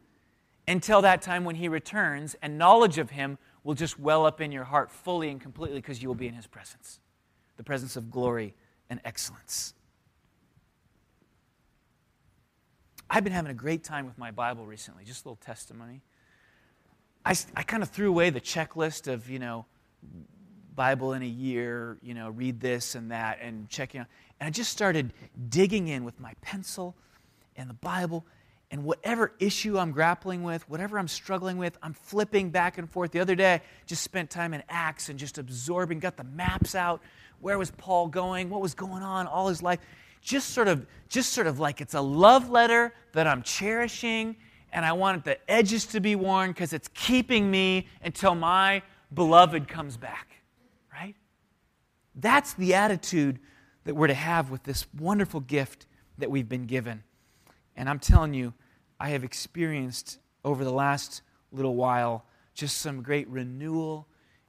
until 0.69 1.03
that 1.03 1.23
time 1.23 1.45
when 1.45 1.57
He 1.57 1.69
returns, 1.69 2.37
and 2.41 2.57
knowledge 2.57 2.99
of 2.99 3.11
Him 3.11 3.37
will 3.65 3.75
just 3.75 3.99
well 3.99 4.25
up 4.25 4.41
in 4.41 4.53
your 4.53 4.65
heart 4.65 4.93
fully 4.93 5.29
and 5.31 5.41
completely 5.41 5.79
because 5.79 6.01
you 6.01 6.09
will 6.09 6.15
be 6.15 6.29
in 6.29 6.35
His 6.35 6.47
presence 6.47 7.01
the 7.57 7.65
presence 7.65 7.97
of 7.97 8.09
glory 8.09 8.55
and 8.89 9.01
excellence. 9.05 9.75
I've 13.11 13.25
been 13.25 13.33
having 13.33 13.51
a 13.51 13.55
great 13.55 13.83
time 13.83 14.07
with 14.07 14.17
my 14.17 14.31
Bible 14.31 14.65
recently, 14.65 15.03
just 15.05 15.25
a 15.25 15.29
little 15.29 15.45
testimony. 15.45 16.03
I, 17.29 17.37
I 17.55 17.63
kind 17.63 17.83
of 17.83 17.91
threw 17.91 18.09
away 18.09 18.31
the 18.31 18.41
checklist 18.41 19.07
of, 19.07 19.29
you 19.29 19.39
know, 19.39 19.67
Bible 20.75 21.13
in 21.13 21.21
a 21.21 21.27
year, 21.27 21.99
you 22.01 22.15
know, 22.15 22.31
read 22.31 22.59
this 22.59 22.95
and 22.95 23.11
that, 23.11 23.41
and 23.43 23.69
checking 23.69 24.01
out. 24.01 24.07
And 24.41 24.47
I 24.47 24.51
just 24.51 24.73
started 24.73 25.13
digging 25.51 25.89
in 25.89 26.05
with 26.05 26.19
my 26.21 26.33
pencil 26.41 26.97
and 27.55 27.69
the 27.69 27.75
Bible, 27.75 28.25
and 28.71 28.83
whatever 28.83 29.35
issue 29.41 29.77
I'm 29.77 29.91
grappling 29.91 30.43
with, 30.43 30.67
whatever 30.71 30.99
I'm 30.99 31.09
struggling 31.09 31.59
with, 31.59 31.77
I'm 31.83 31.93
flipping 31.93 32.49
back 32.49 32.79
and 32.79 32.89
forth. 32.89 33.11
The 33.11 33.21
other 33.21 33.35
day, 33.35 33.61
just 33.85 34.03
spent 34.03 34.31
time 34.31 34.55
in 34.55 34.63
Acts 34.71 35.11
and 35.11 35.19
just 35.19 35.37
absorbing, 35.37 35.99
got 35.99 36.17
the 36.17 36.25
maps 36.25 36.75
out. 36.75 37.03
Where 37.41 37.59
was 37.59 37.71
Paul 37.73 38.09
going? 38.09 38.49
What 38.49 38.63
was 38.63 38.73
going 38.73 39.03
on 39.03 39.27
all 39.27 39.49
his 39.49 39.63
life? 39.63 39.81
just 40.21 40.51
sort 40.51 40.67
of 40.67 40.85
just 41.09 41.33
sort 41.33 41.47
of 41.47 41.61
like 41.61 41.81
it's 41.81 41.95
a 41.95 42.01
love 42.01 42.51
letter 42.51 42.93
that 43.13 43.27
I'm 43.27 43.43
cherishing 43.43 44.37
and 44.73 44.85
I 44.85 44.93
want 44.93 45.25
the 45.25 45.39
edges 45.51 45.87
to 45.87 46.01
be 46.01 46.17
worn 46.17 46.51
because 46.51 46.73
it's 46.73 46.89
keeping 46.95 47.51
me 47.51 47.87
until 48.03 48.35
my 48.35 48.83
beloved 49.13 49.69
comes 49.69 49.97
back. 49.97 50.29
Right? 50.93 51.15
That's 52.15 52.55
the 52.55 52.75
attitude 52.75 53.39
that 53.85 53.95
we're 53.95 54.09
to 54.09 54.15
have 54.15 54.51
with 54.51 54.65
this 54.65 54.87
wonderful 54.99 55.41
gift 55.41 55.87
that 56.19 56.31
we've 56.31 56.49
been 56.49 56.67
given. 56.67 57.03
And 57.77 57.89
I'm 57.89 57.99
telling 57.99 58.35
you, 58.35 58.53
I 59.01 59.11
have 59.11 59.25
experienced 59.25 60.19
over 60.45 60.65
the 60.65 60.73
last 60.73 61.23
little 61.53 61.77
while 61.77 62.25
just 62.55 62.79
some 62.79 63.03
great 63.03 63.29
renewal 63.29 64.07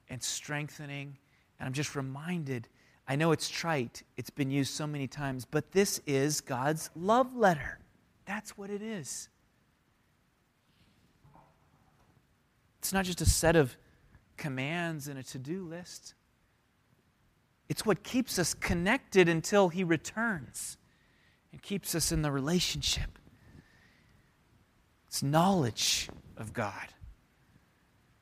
and 0.09 0.21
strengthening. 0.21 1.17
And 1.59 1.67
I'm 1.67 1.73
just 1.73 1.95
reminded 1.95 2.67
I 3.07 3.15
know 3.15 3.31
it's 3.31 3.49
trite, 3.49 4.03
it's 4.17 4.29
been 4.29 4.51
used 4.51 4.71
so 4.71 4.85
many 4.85 5.07
times, 5.07 5.43
but 5.43 5.71
this 5.71 5.99
is 6.05 6.41
God's 6.41 6.91
love 6.95 7.35
letter. 7.35 7.79
That's 8.25 8.55
what 8.55 8.69
it 8.69 8.83
is. 8.83 9.29
It's 12.89 12.93
not 12.95 13.05
just 13.05 13.21
a 13.21 13.25
set 13.25 13.55
of 13.55 13.77
commands 14.35 15.07
and 15.07 15.19
a 15.19 15.21
to 15.21 15.37
do 15.37 15.63
list, 15.63 16.15
it's 17.67 17.85
what 17.85 18.01
keeps 18.01 18.39
us 18.39 18.55
connected 18.55 19.29
until 19.29 19.69
He 19.69 19.83
returns 19.83 20.79
and 21.51 21.61
keeps 21.61 21.93
us 21.93 22.11
in 22.11 22.23
the 22.23 22.31
relationship. 22.31 23.19
It's 25.05 25.21
knowledge 25.21 26.09
of 26.35 26.51
God. 26.51 26.87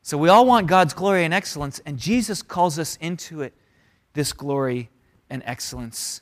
So 0.01 0.17
we 0.17 0.27
all 0.27 0.45
want 0.45 0.67
God's 0.67 0.93
glory 0.93 1.23
and 1.23 1.33
excellence, 1.33 1.79
and 1.85 1.97
Jesus 1.97 2.41
calls 2.41 2.77
us 2.77 2.97
into 2.97 3.43
it 3.43 3.53
this 4.15 4.33
glory 4.33 4.89
and 5.29 5.41
excellence 5.45 6.21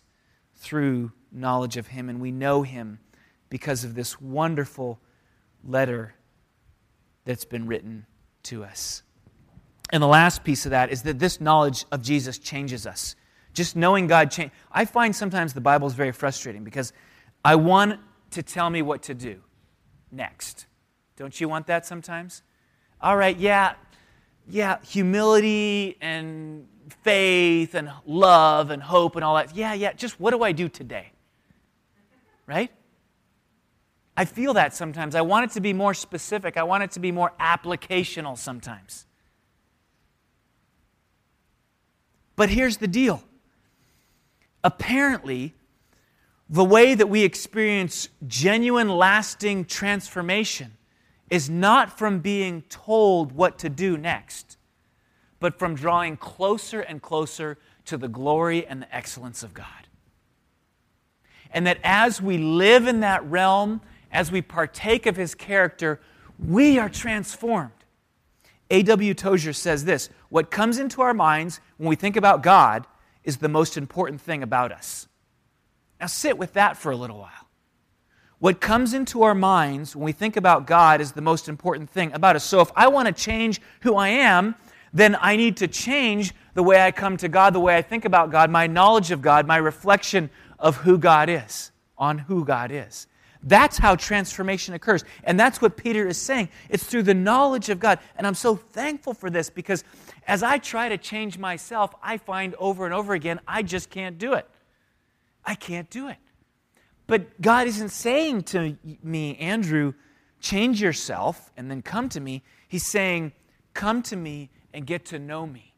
through 0.54 1.12
knowledge 1.32 1.78
of 1.78 1.88
Him. 1.88 2.10
And 2.10 2.22
we 2.22 2.32
know 2.32 2.62
Him 2.62 3.00
because 3.50 3.84
of 3.84 3.96
this 3.96 4.22
wonderful 4.22 5.00
letter 5.64 6.14
that's 7.24 7.46
been 7.46 7.66
written 7.66 8.06
to 8.46 8.64
us. 8.64 9.04
And 9.92 10.02
the 10.02 10.08
last 10.08 10.44
piece 10.44 10.66
of 10.66 10.72
that 10.72 10.92
is 10.92 11.04
that 11.04 11.20
this 11.20 11.40
knowledge 11.40 11.86
of 11.92 12.02
Jesus 12.02 12.38
changes 12.38 12.88
us. 12.88 13.16
Just 13.54 13.76
knowing 13.76 14.08
God 14.08 14.32
change. 14.32 14.52
I 14.72 14.86
find 14.86 15.16
sometimes 15.16 15.54
the 15.54 15.62
Bible 15.62 15.88
is 15.88 15.94
very 15.94 16.12
frustrating 16.12 16.64
because 16.64 16.92
I 17.44 17.56
want 17.56 18.00
to 18.32 18.44
tell 18.44 18.70
me 18.70 18.82
what 18.82 19.04
to 19.04 19.14
do 19.14 19.42
next. 20.12 20.66
Don't 21.16 21.40
you 21.40 21.48
want 21.48 21.68
that 21.68 21.86
sometimes? 21.86 22.44
All 23.00 23.16
right, 23.16 23.38
yeah, 23.38 23.76
yeah, 24.48 24.78
humility 24.84 25.98
and 26.02 26.68
faith 27.04 27.76
and 27.76 27.90
love 28.06 28.72
and 28.72 28.82
hope 28.82 29.16
and 29.16 29.24
all 29.24 29.36
that. 29.36 29.56
Yeah, 29.56 29.74
yeah, 29.74 29.94
just 29.94 30.20
what 30.20 30.32
do 30.32 30.44
I 30.44 30.52
do 30.52 30.68
today? 30.68 31.12
Right? 32.48 32.72
I 34.18 34.26
feel 34.26 34.54
that 34.54 34.74
sometimes. 34.74 35.16
I 35.16 35.22
want 35.22 35.52
it 35.52 35.54
to 35.56 35.62
be 35.62 35.74
more 35.74 35.94
specific, 35.94 36.58
I 36.58 36.64
want 36.64 36.84
it 36.84 36.92
to 36.92 37.00
be 37.00 37.12
more 37.12 37.34
applicational 37.40 38.38
sometimes. 38.38 39.06
But 42.36 42.50
here's 42.50 42.78
the 42.78 42.88
deal 42.88 43.24
apparently, 44.64 45.54
the 46.50 46.66
way 46.66 46.96
that 46.96 47.08
we 47.08 47.24
experience 47.24 48.10
genuine, 48.28 48.90
lasting 48.90 49.66
transformation 49.66 50.78
is 51.30 51.50
not 51.50 51.98
from 51.98 52.20
being 52.20 52.62
told 52.64 53.32
what 53.32 53.58
to 53.60 53.70
do 53.70 53.98
next 53.98 54.58
but 55.46 55.60
from 55.60 55.76
drawing 55.76 56.18
closer 56.18 56.82
and 56.82 57.02
closer 57.02 57.58
to 57.86 57.98
the 57.98 58.08
glory 58.08 58.66
and 58.66 58.82
the 58.82 58.96
excellence 58.96 59.44
of 59.44 59.54
God. 59.54 59.68
And 61.52 61.68
that 61.68 61.78
as 61.84 62.22
we 62.22 62.38
live 62.38 62.88
in 62.88 63.02
that 63.02 63.24
realm, 63.26 63.82
as 64.16 64.32
we 64.32 64.42
partake 64.42 65.06
of 65.06 65.18
his 65.18 65.36
character, 65.36 66.00
we 66.40 66.80
are 66.80 66.90
transformed. 66.90 67.72
A.W. 68.72 69.14
Tozer 69.14 69.54
says 69.54 69.86
this 69.86 70.10
What 70.30 70.50
comes 70.50 70.80
into 70.80 71.02
our 71.02 71.14
minds 71.14 71.60
when 71.78 71.90
we 71.90 71.96
think 71.96 72.16
about 72.16 72.42
God 72.42 72.88
is 73.24 73.38
the 73.38 73.50
most 73.50 73.78
important 73.78 74.22
thing 74.22 74.42
about 74.42 74.72
us. 74.72 75.08
Now 76.00 76.08
sit 76.08 76.38
with 76.38 76.54
that 76.54 76.78
for 76.78 76.92
a 76.92 76.96
little 76.96 77.20
while. 77.20 77.32
What 78.40 78.62
comes 78.62 78.94
into 78.94 79.24
our 79.24 79.36
minds 79.36 79.96
when 79.96 80.06
we 80.06 80.12
think 80.12 80.38
about 80.38 80.68
God 80.68 81.02
is 81.02 81.12
the 81.12 81.22
most 81.22 81.48
important 81.48 81.90
thing 81.90 82.14
about 82.14 82.36
us. 82.36 82.44
So 82.44 82.62
if 82.62 82.72
I 82.76 82.88
want 82.88 83.08
to 83.08 83.14
change 83.14 83.62
who 83.82 83.96
I 83.96 84.10
am, 84.10 84.56
then 84.94 85.18
I 85.20 85.36
need 85.36 85.58
to 85.58 85.68
change 85.68 86.34
the 86.54 86.64
way 86.64 86.82
I 86.82 86.92
come 86.92 87.18
to 87.18 87.28
God, 87.28 87.54
the 87.54 87.60
way 87.60 87.76
I 87.76 87.82
think 87.82 88.06
about 88.06 88.32
God, 88.32 88.50
my 88.50 88.68
knowledge 88.68 89.12
of 89.12 89.22
God, 89.22 89.46
my 89.46 89.58
reflection 89.58 90.30
of 90.58 90.78
who 90.78 90.98
God 90.98 91.30
is, 91.30 91.72
on 91.98 92.18
who 92.18 92.46
God 92.46 92.72
is. 92.72 93.08
That's 93.48 93.78
how 93.78 93.96
transformation 93.96 94.74
occurs. 94.74 95.04
And 95.24 95.40
that's 95.40 95.62
what 95.62 95.78
Peter 95.78 96.08
is 96.08 96.18
saying. 96.18 96.50
It's 96.68 96.84
through 96.84 97.04
the 97.04 97.14
knowledge 97.14 97.70
of 97.70 97.80
God. 97.80 98.00
And 98.18 98.26
I'm 98.26 98.34
so 98.34 98.56
thankful 98.56 99.14
for 99.14 99.30
this 99.30 99.52
because 99.52 99.84
as 100.28 100.42
I 100.42 100.58
try 100.58 100.90
to 100.90 100.98
change 100.98 101.38
myself, 101.38 101.94
I 102.02 102.18
find 102.18 102.56
over 102.56 102.86
and 102.86 102.94
over 102.94 103.14
again, 103.14 103.40
I 103.48 103.62
just 103.62 103.92
can't 103.92 104.18
do 104.18 104.34
it. 104.34 104.50
I 105.46 105.54
can't 105.54 105.88
do 105.92 106.08
it. 106.08 106.18
But 107.06 107.40
God 107.40 107.68
isn't 107.68 107.90
saying 107.90 108.44
to 108.44 108.78
me, 109.04 109.38
Andrew, 109.38 109.94
change 110.42 110.82
yourself 110.82 111.52
and 111.56 111.70
then 111.70 111.84
come 111.84 112.10
to 112.10 112.20
me. 112.20 112.42
He's 112.68 112.86
saying, 112.86 113.32
come 113.76 114.02
to 114.04 114.16
me 114.16 114.50
and 114.74 114.88
get 114.88 115.06
to 115.06 115.20
know 115.20 115.46
me. 115.46 115.76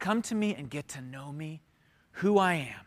Come 0.00 0.22
to 0.22 0.34
me 0.34 0.56
and 0.56 0.68
get 0.68 0.88
to 0.88 1.00
know 1.00 1.30
me, 1.30 1.62
who 2.16 2.36
I 2.36 2.54
am, 2.54 2.86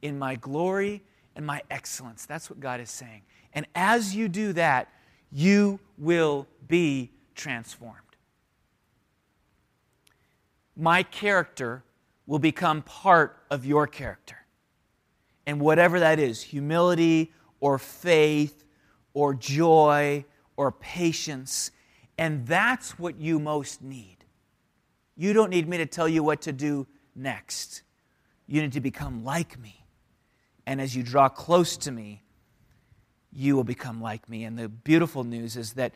in 0.00 0.18
my 0.18 0.36
glory 0.36 1.02
and 1.36 1.46
my 1.46 1.62
excellence. 1.70 2.26
That's 2.26 2.50
what 2.50 2.60
God 2.60 2.80
is 2.80 2.90
saying. 2.90 3.22
And 3.52 3.66
as 3.74 4.14
you 4.14 4.28
do 4.28 4.52
that, 4.54 4.88
you 5.30 5.80
will 5.98 6.46
be 6.66 7.10
transformed. 7.34 7.96
My 10.76 11.02
character 11.02 11.84
will 12.26 12.38
become 12.38 12.82
part 12.82 13.42
of 13.50 13.64
your 13.64 13.86
character. 13.86 14.36
And 15.46 15.60
whatever 15.60 16.00
that 16.00 16.18
is 16.18 16.40
humility 16.40 17.32
or 17.60 17.78
faith 17.78 18.64
or 19.12 19.34
joy 19.34 20.24
or 20.56 20.72
patience. 20.72 21.70
And 22.16 22.46
that's 22.46 22.98
what 22.98 23.16
you 23.18 23.38
most 23.38 23.82
need. 23.82 24.18
You 25.16 25.32
don't 25.32 25.50
need 25.50 25.68
me 25.68 25.78
to 25.78 25.86
tell 25.86 26.08
you 26.08 26.22
what 26.22 26.42
to 26.42 26.52
do 26.52 26.86
next. 27.14 27.82
You 28.46 28.62
need 28.62 28.72
to 28.72 28.80
become 28.80 29.24
like 29.24 29.58
me. 29.58 29.81
And 30.66 30.80
as 30.80 30.94
you 30.94 31.02
draw 31.02 31.28
close 31.28 31.76
to 31.78 31.90
me, 31.90 32.22
you 33.32 33.56
will 33.56 33.64
become 33.64 34.00
like 34.00 34.28
me. 34.28 34.44
And 34.44 34.58
the 34.58 34.68
beautiful 34.68 35.24
news 35.24 35.56
is 35.56 35.72
that 35.74 35.94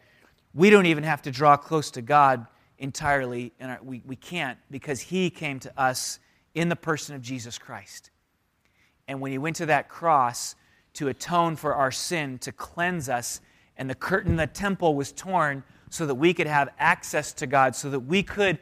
we 0.54 0.70
don't 0.70 0.86
even 0.86 1.04
have 1.04 1.22
to 1.22 1.30
draw 1.30 1.56
close 1.56 1.90
to 1.92 2.02
God 2.02 2.46
entirely. 2.78 3.52
And 3.60 3.78
we, 3.82 4.02
we 4.06 4.16
can't 4.16 4.58
because 4.70 5.00
He 5.00 5.30
came 5.30 5.60
to 5.60 5.80
us 5.80 6.18
in 6.54 6.68
the 6.68 6.76
person 6.76 7.14
of 7.14 7.22
Jesus 7.22 7.58
Christ. 7.58 8.10
And 9.06 9.20
when 9.20 9.32
He 9.32 9.38
went 9.38 9.56
to 9.56 9.66
that 9.66 9.88
cross 9.88 10.56
to 10.94 11.08
atone 11.08 11.56
for 11.56 11.74
our 11.74 11.90
sin, 11.90 12.38
to 12.38 12.52
cleanse 12.52 13.08
us, 13.08 13.40
and 13.76 13.90
the 13.90 13.94
curtain 13.94 14.32
in 14.32 14.36
the 14.36 14.46
temple 14.46 14.94
was 14.94 15.12
torn 15.12 15.62
so 15.90 16.06
that 16.06 16.14
we 16.14 16.32
could 16.32 16.46
have 16.46 16.70
access 16.78 17.32
to 17.34 17.46
God, 17.46 17.76
so 17.76 17.90
that 17.90 18.00
we 18.00 18.22
could, 18.22 18.58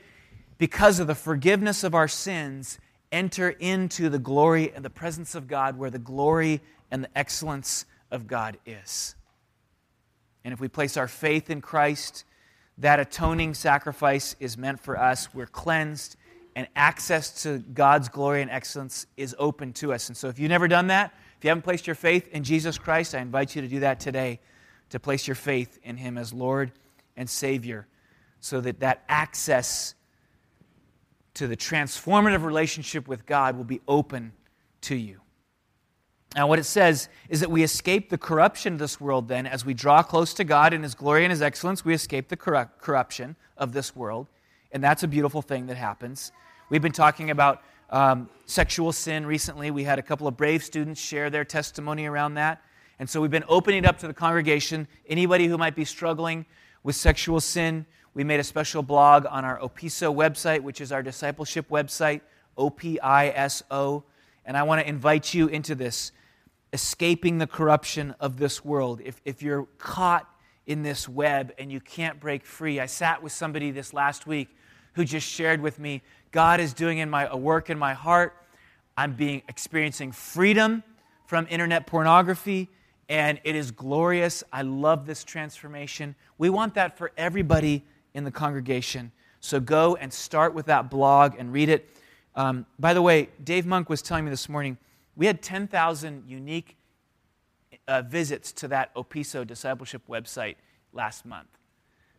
because 0.58 0.98
of 0.98 1.06
the 1.06 1.14
forgiveness 1.14 1.84
of 1.84 1.94
our 1.94 2.08
sins, 2.08 2.78
enter 3.14 3.48
into 3.48 4.08
the 4.08 4.18
glory 4.18 4.72
and 4.74 4.84
the 4.84 4.90
presence 4.90 5.36
of 5.36 5.46
God 5.46 5.78
where 5.78 5.88
the 5.88 6.00
glory 6.00 6.60
and 6.90 7.04
the 7.04 7.18
excellence 7.18 7.86
of 8.10 8.26
God 8.26 8.58
is. 8.66 9.14
And 10.44 10.52
if 10.52 10.60
we 10.60 10.68
place 10.68 10.96
our 10.96 11.06
faith 11.06 11.48
in 11.48 11.60
Christ, 11.60 12.24
that 12.78 12.98
atoning 12.98 13.54
sacrifice 13.54 14.34
is 14.40 14.58
meant 14.58 14.80
for 14.80 14.98
us. 14.98 15.32
We're 15.32 15.46
cleansed, 15.46 16.16
and 16.56 16.66
access 16.74 17.42
to 17.44 17.58
God's 17.58 18.08
glory 18.08 18.42
and 18.42 18.50
excellence 18.50 19.06
is 19.16 19.34
open 19.38 19.72
to 19.74 19.92
us. 19.92 20.08
And 20.08 20.16
so, 20.16 20.28
if 20.28 20.38
you've 20.38 20.50
never 20.50 20.68
done 20.68 20.88
that, 20.88 21.14
if 21.38 21.44
you 21.44 21.50
haven't 21.50 21.62
placed 21.62 21.86
your 21.86 21.96
faith 21.96 22.28
in 22.28 22.42
Jesus 22.42 22.78
Christ, 22.78 23.14
I 23.14 23.20
invite 23.20 23.54
you 23.54 23.62
to 23.62 23.68
do 23.68 23.80
that 23.80 24.00
today, 24.00 24.40
to 24.90 24.98
place 24.98 25.26
your 25.26 25.34
faith 25.36 25.78
in 25.84 25.96
Him 25.96 26.18
as 26.18 26.32
Lord 26.32 26.72
and 27.16 27.30
Savior, 27.30 27.86
so 28.40 28.60
that 28.60 28.80
that 28.80 29.04
access 29.08 29.94
to 31.34 31.46
the 31.46 31.56
transformative 31.56 32.44
relationship 32.44 33.08
with 33.08 33.26
God 33.26 33.56
will 33.56 33.64
be 33.64 33.80
open 33.86 34.32
to 34.82 34.94
you. 34.94 35.20
Now, 36.34 36.48
what 36.48 36.58
it 36.58 36.64
says 36.64 37.08
is 37.28 37.40
that 37.40 37.50
we 37.50 37.62
escape 37.62 38.10
the 38.10 38.18
corruption 38.18 38.72
of 38.74 38.78
this 38.80 39.00
world 39.00 39.28
then. 39.28 39.46
As 39.46 39.64
we 39.64 39.72
draw 39.72 40.02
close 40.02 40.34
to 40.34 40.44
God 40.44 40.72
in 40.72 40.82
His 40.82 40.94
glory 40.94 41.24
and 41.24 41.30
His 41.30 41.42
excellence, 41.42 41.84
we 41.84 41.94
escape 41.94 42.28
the 42.28 42.36
corruption 42.36 43.36
of 43.56 43.72
this 43.72 43.94
world. 43.94 44.28
And 44.72 44.82
that's 44.82 45.04
a 45.04 45.08
beautiful 45.08 45.42
thing 45.42 45.66
that 45.66 45.76
happens. 45.76 46.32
We've 46.70 46.82
been 46.82 46.92
talking 46.92 47.30
about 47.30 47.62
um, 47.90 48.28
sexual 48.46 48.90
sin 48.90 49.26
recently. 49.26 49.70
We 49.70 49.84
had 49.84 50.00
a 50.00 50.02
couple 50.02 50.26
of 50.26 50.36
brave 50.36 50.64
students 50.64 51.00
share 51.00 51.30
their 51.30 51.44
testimony 51.44 52.06
around 52.06 52.34
that. 52.34 52.62
And 52.98 53.08
so 53.08 53.20
we've 53.20 53.30
been 53.30 53.44
opening 53.48 53.84
it 53.84 53.86
up 53.86 53.98
to 53.98 54.08
the 54.08 54.14
congregation. 54.14 54.88
Anybody 55.08 55.46
who 55.46 55.56
might 55.56 55.76
be 55.76 55.84
struggling 55.84 56.46
with 56.82 56.96
sexual 56.96 57.40
sin, 57.40 57.86
we 58.14 58.22
made 58.24 58.38
a 58.38 58.44
special 58.44 58.82
blog 58.82 59.26
on 59.26 59.44
our 59.44 59.58
OPISO 59.58 60.14
website, 60.14 60.60
which 60.60 60.80
is 60.80 60.92
our 60.92 61.02
discipleship 61.02 61.68
website, 61.68 62.20
O 62.56 62.70
P 62.70 63.00
I 63.00 63.28
S 63.28 63.62
O. 63.70 64.04
And 64.44 64.56
I 64.56 64.62
want 64.62 64.80
to 64.80 64.88
invite 64.88 65.34
you 65.34 65.48
into 65.48 65.74
this 65.74 66.12
escaping 66.72 67.38
the 67.38 67.46
corruption 67.46 68.14
of 68.20 68.36
this 68.36 68.64
world. 68.64 69.00
If, 69.04 69.20
if 69.24 69.42
you're 69.42 69.66
caught 69.78 70.28
in 70.66 70.82
this 70.82 71.08
web 71.08 71.52
and 71.58 71.72
you 71.72 71.80
can't 71.80 72.20
break 72.20 72.46
free, 72.46 72.78
I 72.78 72.86
sat 72.86 73.22
with 73.22 73.32
somebody 73.32 73.70
this 73.70 73.92
last 73.92 74.26
week 74.26 74.48
who 74.94 75.04
just 75.04 75.26
shared 75.26 75.60
with 75.60 75.78
me 75.78 76.02
God 76.30 76.60
is 76.60 76.72
doing 76.72 76.98
in 76.98 77.10
my, 77.10 77.26
a 77.26 77.36
work 77.36 77.70
in 77.70 77.78
my 77.78 77.94
heart. 77.94 78.34
I'm 78.96 79.14
being 79.14 79.42
experiencing 79.48 80.12
freedom 80.12 80.84
from 81.26 81.46
internet 81.50 81.86
pornography, 81.86 82.70
and 83.08 83.40
it 83.44 83.56
is 83.56 83.70
glorious. 83.70 84.44
I 84.52 84.62
love 84.62 85.06
this 85.06 85.24
transformation. 85.24 86.14
We 86.38 86.50
want 86.50 86.74
that 86.74 86.96
for 86.96 87.10
everybody 87.16 87.84
in 88.14 88.24
the 88.24 88.30
congregation. 88.30 89.12
So 89.40 89.60
go 89.60 89.96
and 89.96 90.12
start 90.12 90.54
with 90.54 90.66
that 90.66 90.88
blog 90.88 91.34
and 91.38 91.52
read 91.52 91.68
it. 91.68 91.90
Um, 92.34 92.64
by 92.78 92.94
the 92.94 93.02
way, 93.02 93.28
Dave 93.42 93.66
Monk 93.66 93.90
was 93.90 94.00
telling 94.00 94.24
me 94.24 94.30
this 94.30 94.48
morning 94.48 94.78
we 95.16 95.26
had 95.26 95.42
10,000 95.42 96.24
unique 96.26 96.76
uh, 97.86 98.02
visits 98.02 98.52
to 98.52 98.68
that 98.68 98.94
Opiso 98.94 99.46
discipleship 99.46 100.02
website 100.08 100.56
last 100.92 101.26
month. 101.26 101.48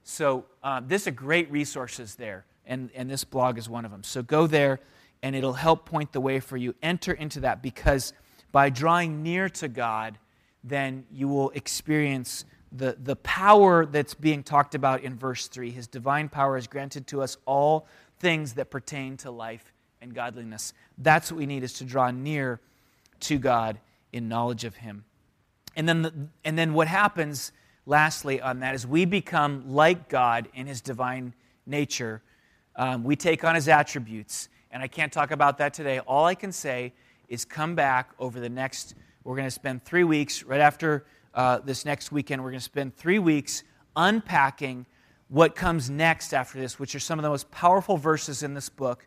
So 0.04 0.46
um, 0.64 0.88
there's 0.88 1.08
a 1.08 1.12
great 1.12 1.52
resources 1.52 2.16
there, 2.16 2.46
and, 2.66 2.92
and 2.94 3.10
this 3.10 3.24
blog 3.24 3.58
is 3.58 3.68
one 3.68 3.86
of 3.86 3.92
them. 3.92 4.04
So 4.04 4.22
go 4.22 4.46
there, 4.46 4.80
and 5.24 5.36
it'll 5.36 5.54
help 5.54 5.86
point 5.86 6.12
the 6.12 6.22
way 6.22 6.40
for 6.40 6.58
you. 6.58 6.76
Enter 6.84 7.14
into 7.14 7.40
that 7.40 7.64
because 7.64 8.14
by 8.52 8.70
drawing 8.70 9.24
near 9.24 9.50
to 9.50 9.68
God, 9.68 10.20
then 10.64 11.06
you 11.12 11.28
will 11.28 11.50
experience 11.52 12.46
the, 12.78 12.98
the 13.02 13.16
power 13.18 13.86
that's 13.86 14.14
being 14.14 14.44
talked 14.44 14.76
about 14.76 15.02
in 15.02 15.16
verse 15.16 15.48
3. 15.48 15.72
His 15.72 15.88
divine 15.88 16.30
power 16.30 16.58
is 16.58 16.68
granted 16.68 17.08
to 17.08 17.22
us 17.22 17.38
all 17.46 17.88
things 18.20 18.54
that 18.54 18.70
pertain 18.70 19.18
to 19.18 19.32
life 19.32 19.74
and 20.02 20.14
godliness. 20.14 20.74
That's 20.98 21.32
what 21.32 21.38
we 21.38 21.46
need 21.46 21.64
is 21.64 21.74
to 21.74 21.84
draw 21.84 22.12
near 22.12 22.60
to 23.22 23.38
God 23.38 23.80
in 24.12 24.28
knowledge 24.28 24.66
of 24.66 24.76
Him. 24.76 25.06
And 25.76 25.88
then, 25.88 26.02
the, 26.02 26.14
and 26.44 26.58
then 26.58 26.74
what 26.74 26.88
happens, 26.88 27.52
lastly, 27.86 28.42
on 28.42 28.60
that 28.60 28.76
is 28.76 28.86
we 28.86 29.06
become 29.06 29.64
like 29.70 30.10
God 30.10 30.50
in 30.54 30.68
His 30.68 30.82
divine 30.82 31.34
nature. 31.66 32.22
Um, 32.76 33.04
we 33.04 33.16
take 33.16 33.44
on 33.44 33.56
His 33.56 33.68
attributes. 33.68 34.50
And 34.72 34.84
I 34.84 34.88
can't 34.88 35.12
talk 35.12 35.32
about 35.32 35.58
that 35.60 35.74
today. 35.74 36.00
All 36.00 36.26
I 36.26 36.36
can 36.36 36.52
say 36.52 36.94
is 37.30 37.46
come 37.46 37.76
back 37.76 38.12
over 38.20 38.40
the 38.40 38.50
next, 38.50 38.96
we're 39.24 39.36
going 39.36 39.48
to 39.48 39.52
spend 39.52 39.86
three 39.86 40.04
weeks, 40.04 40.44
right 40.44 40.60
after 40.60 41.06
uh, 41.36 41.60
this 41.60 41.86
next 41.86 42.12
weekend, 42.12 42.42
we're 42.42 42.52
going 42.52 42.60
to 42.60 42.64
spend 42.64 42.96
three 42.96 43.20
weeks 43.20 43.64
unpacking 43.96 44.86
what 45.28 45.56
comes 45.56 45.90
next 45.90 46.34
after 46.34 46.60
this, 46.60 46.80
which 46.80 46.96
are 46.96 47.00
some 47.00 47.20
of 47.20 47.24
the 47.24 47.30
most 47.30 47.52
powerful 47.52 47.98
verses 47.98 48.42
in 48.42 48.54
this 48.54 48.70
book. 48.70 49.06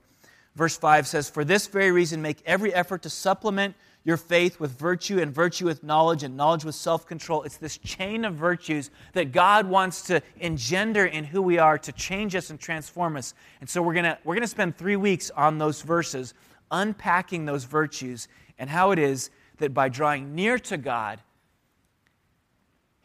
Verse 0.55 0.77
5 0.77 1.07
says, 1.07 1.31
For 1.31 1.45
this 1.45 1.67
very 1.69 1.91
reason, 1.91 2.21
make 2.21 2.43
every 2.45 2.75
effort 2.75 3.03
to 3.03 3.11
supplement 3.11 3.75
your 4.05 4.17
faith 4.17 4.59
with 4.59 4.79
virtue, 4.79 5.21
and 5.21 5.35
virtue 5.35 5.65
with 5.65 5.83
knowledge, 5.83 6.23
and 6.23 6.37
knowledge 6.37 6.65
with 6.65 6.75
self 6.75 7.07
control. 7.07 7.43
It's 7.43 7.57
this 7.57 7.79
chain 7.79 8.25
of 8.25 8.35
virtues 8.35 8.91
that 9.13 9.33
God 9.33 9.67
wants 9.67 10.03
to 10.03 10.23
engender 10.41 11.07
in 11.07 11.25
who 11.25 11.43
we 11.43 11.59
are 11.59 11.79
to 11.79 11.93
change 11.93 12.35
us 12.35 12.51
and 12.51 12.59
transform 12.59 13.17
us. 13.17 13.35
And 13.61 13.69
so 13.69 13.83
we're 13.83 13.95
going 13.95 14.17
we're 14.25 14.35
going 14.35 14.43
to 14.43 14.49
spend 14.49 14.77
three 14.77 14.97
weeks 14.97 15.31
on 15.31 15.59
those 15.59 15.83
verses, 15.83 16.35
unpacking 16.71 17.45
those 17.45 17.65
virtues 17.65 18.29
and 18.59 18.69
how 18.69 18.91
it 18.91 18.99
is 18.99 19.31
that 19.59 19.75
by 19.75 19.89
drawing 19.89 20.35
near 20.35 20.59
to 20.59 20.77
God, 20.77 21.21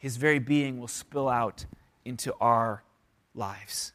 his 0.04 0.18
very 0.18 0.38
being 0.38 0.78
will 0.78 0.86
spill 0.86 1.30
out 1.30 1.64
into 2.04 2.34
our 2.38 2.84
lives. 3.34 3.94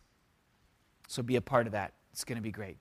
So 1.08 1.22
be 1.22 1.36
a 1.36 1.41
part 1.41 1.67
of 1.67 1.74
that. 1.74 1.93
It's 2.12 2.24
going 2.24 2.38
to 2.38 2.41
be 2.41 2.50
great. 2.50 2.78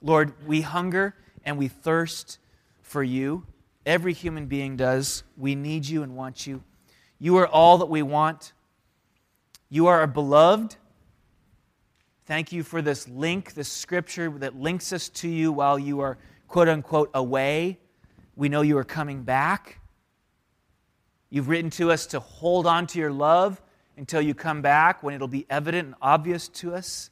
Lord, 0.00 0.32
we 0.46 0.62
hunger 0.62 1.14
and 1.44 1.58
we 1.58 1.68
thirst 1.68 2.38
for 2.80 3.02
you. 3.02 3.44
Every 3.84 4.14
human 4.14 4.46
being 4.46 4.78
does. 4.78 5.22
We 5.36 5.54
need 5.54 5.84
you 5.84 6.02
and 6.02 6.16
want 6.16 6.46
you. 6.46 6.64
You 7.18 7.36
are 7.36 7.46
all 7.46 7.76
that 7.76 7.90
we 7.90 8.00
want. 8.00 8.54
You 9.68 9.88
are 9.88 10.00
our 10.00 10.06
beloved. 10.06 10.76
Thank 12.24 12.52
you 12.52 12.62
for 12.62 12.80
this 12.80 13.06
link, 13.06 13.52
this 13.52 13.68
scripture 13.68 14.30
that 14.38 14.56
links 14.56 14.94
us 14.94 15.10
to 15.10 15.28
you 15.28 15.52
while 15.52 15.78
you 15.78 16.00
are, 16.00 16.16
quote 16.48 16.70
unquote, 16.70 17.10
away. 17.12 17.78
We 18.34 18.48
know 18.48 18.62
you 18.62 18.78
are 18.78 18.84
coming 18.84 19.24
back. 19.24 19.79
You've 21.30 21.48
written 21.48 21.70
to 21.70 21.92
us 21.92 22.06
to 22.06 22.20
hold 22.20 22.66
on 22.66 22.86
to 22.88 22.98
your 22.98 23.12
love 23.12 23.62
until 23.96 24.20
you 24.20 24.34
come 24.34 24.62
back 24.62 25.02
when 25.02 25.14
it'll 25.14 25.28
be 25.28 25.46
evident 25.48 25.86
and 25.86 25.94
obvious 26.02 26.48
to 26.48 26.74
us. 26.74 27.10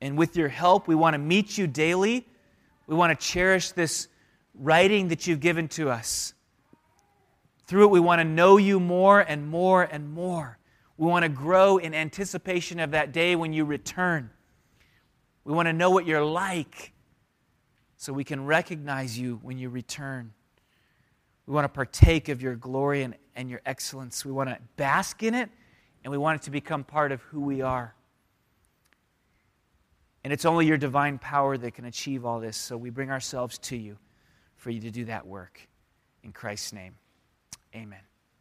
And 0.00 0.16
with 0.16 0.36
your 0.36 0.48
help, 0.48 0.86
we 0.86 0.94
want 0.94 1.14
to 1.14 1.18
meet 1.18 1.58
you 1.58 1.66
daily. 1.66 2.26
We 2.86 2.94
want 2.94 3.18
to 3.18 3.26
cherish 3.26 3.72
this 3.72 4.08
writing 4.54 5.08
that 5.08 5.26
you've 5.26 5.40
given 5.40 5.68
to 5.68 5.90
us. 5.90 6.34
Through 7.66 7.84
it, 7.84 7.90
we 7.90 8.00
want 8.00 8.20
to 8.20 8.24
know 8.24 8.56
you 8.56 8.78
more 8.78 9.20
and 9.20 9.48
more 9.48 9.82
and 9.82 10.12
more. 10.12 10.58
We 10.96 11.08
want 11.08 11.24
to 11.24 11.28
grow 11.28 11.78
in 11.78 11.94
anticipation 11.94 12.78
of 12.78 12.92
that 12.92 13.12
day 13.12 13.34
when 13.34 13.52
you 13.52 13.64
return. 13.64 14.30
We 15.44 15.52
want 15.52 15.66
to 15.66 15.72
know 15.72 15.90
what 15.90 16.06
you're 16.06 16.24
like 16.24 16.92
so 17.96 18.12
we 18.12 18.24
can 18.24 18.44
recognize 18.44 19.18
you 19.18 19.40
when 19.42 19.58
you 19.58 19.68
return. 19.70 20.32
We 21.46 21.54
want 21.54 21.64
to 21.64 21.68
partake 21.68 22.28
of 22.28 22.40
your 22.40 22.54
glory 22.54 23.02
and, 23.02 23.16
and 23.34 23.50
your 23.50 23.60
excellence. 23.66 24.24
We 24.24 24.32
want 24.32 24.48
to 24.50 24.58
bask 24.76 25.22
in 25.22 25.34
it, 25.34 25.50
and 26.04 26.10
we 26.10 26.18
want 26.18 26.40
it 26.40 26.44
to 26.44 26.50
become 26.50 26.84
part 26.84 27.12
of 27.12 27.20
who 27.22 27.40
we 27.40 27.62
are. 27.62 27.94
And 30.24 30.32
it's 30.32 30.44
only 30.44 30.66
your 30.66 30.76
divine 30.76 31.18
power 31.18 31.58
that 31.58 31.74
can 31.74 31.84
achieve 31.84 32.24
all 32.24 32.38
this. 32.38 32.56
So 32.56 32.76
we 32.76 32.90
bring 32.90 33.10
ourselves 33.10 33.58
to 33.58 33.76
you 33.76 33.98
for 34.56 34.70
you 34.70 34.80
to 34.80 34.90
do 34.90 35.06
that 35.06 35.26
work. 35.26 35.60
In 36.22 36.32
Christ's 36.32 36.72
name, 36.72 36.94
amen. 37.74 38.11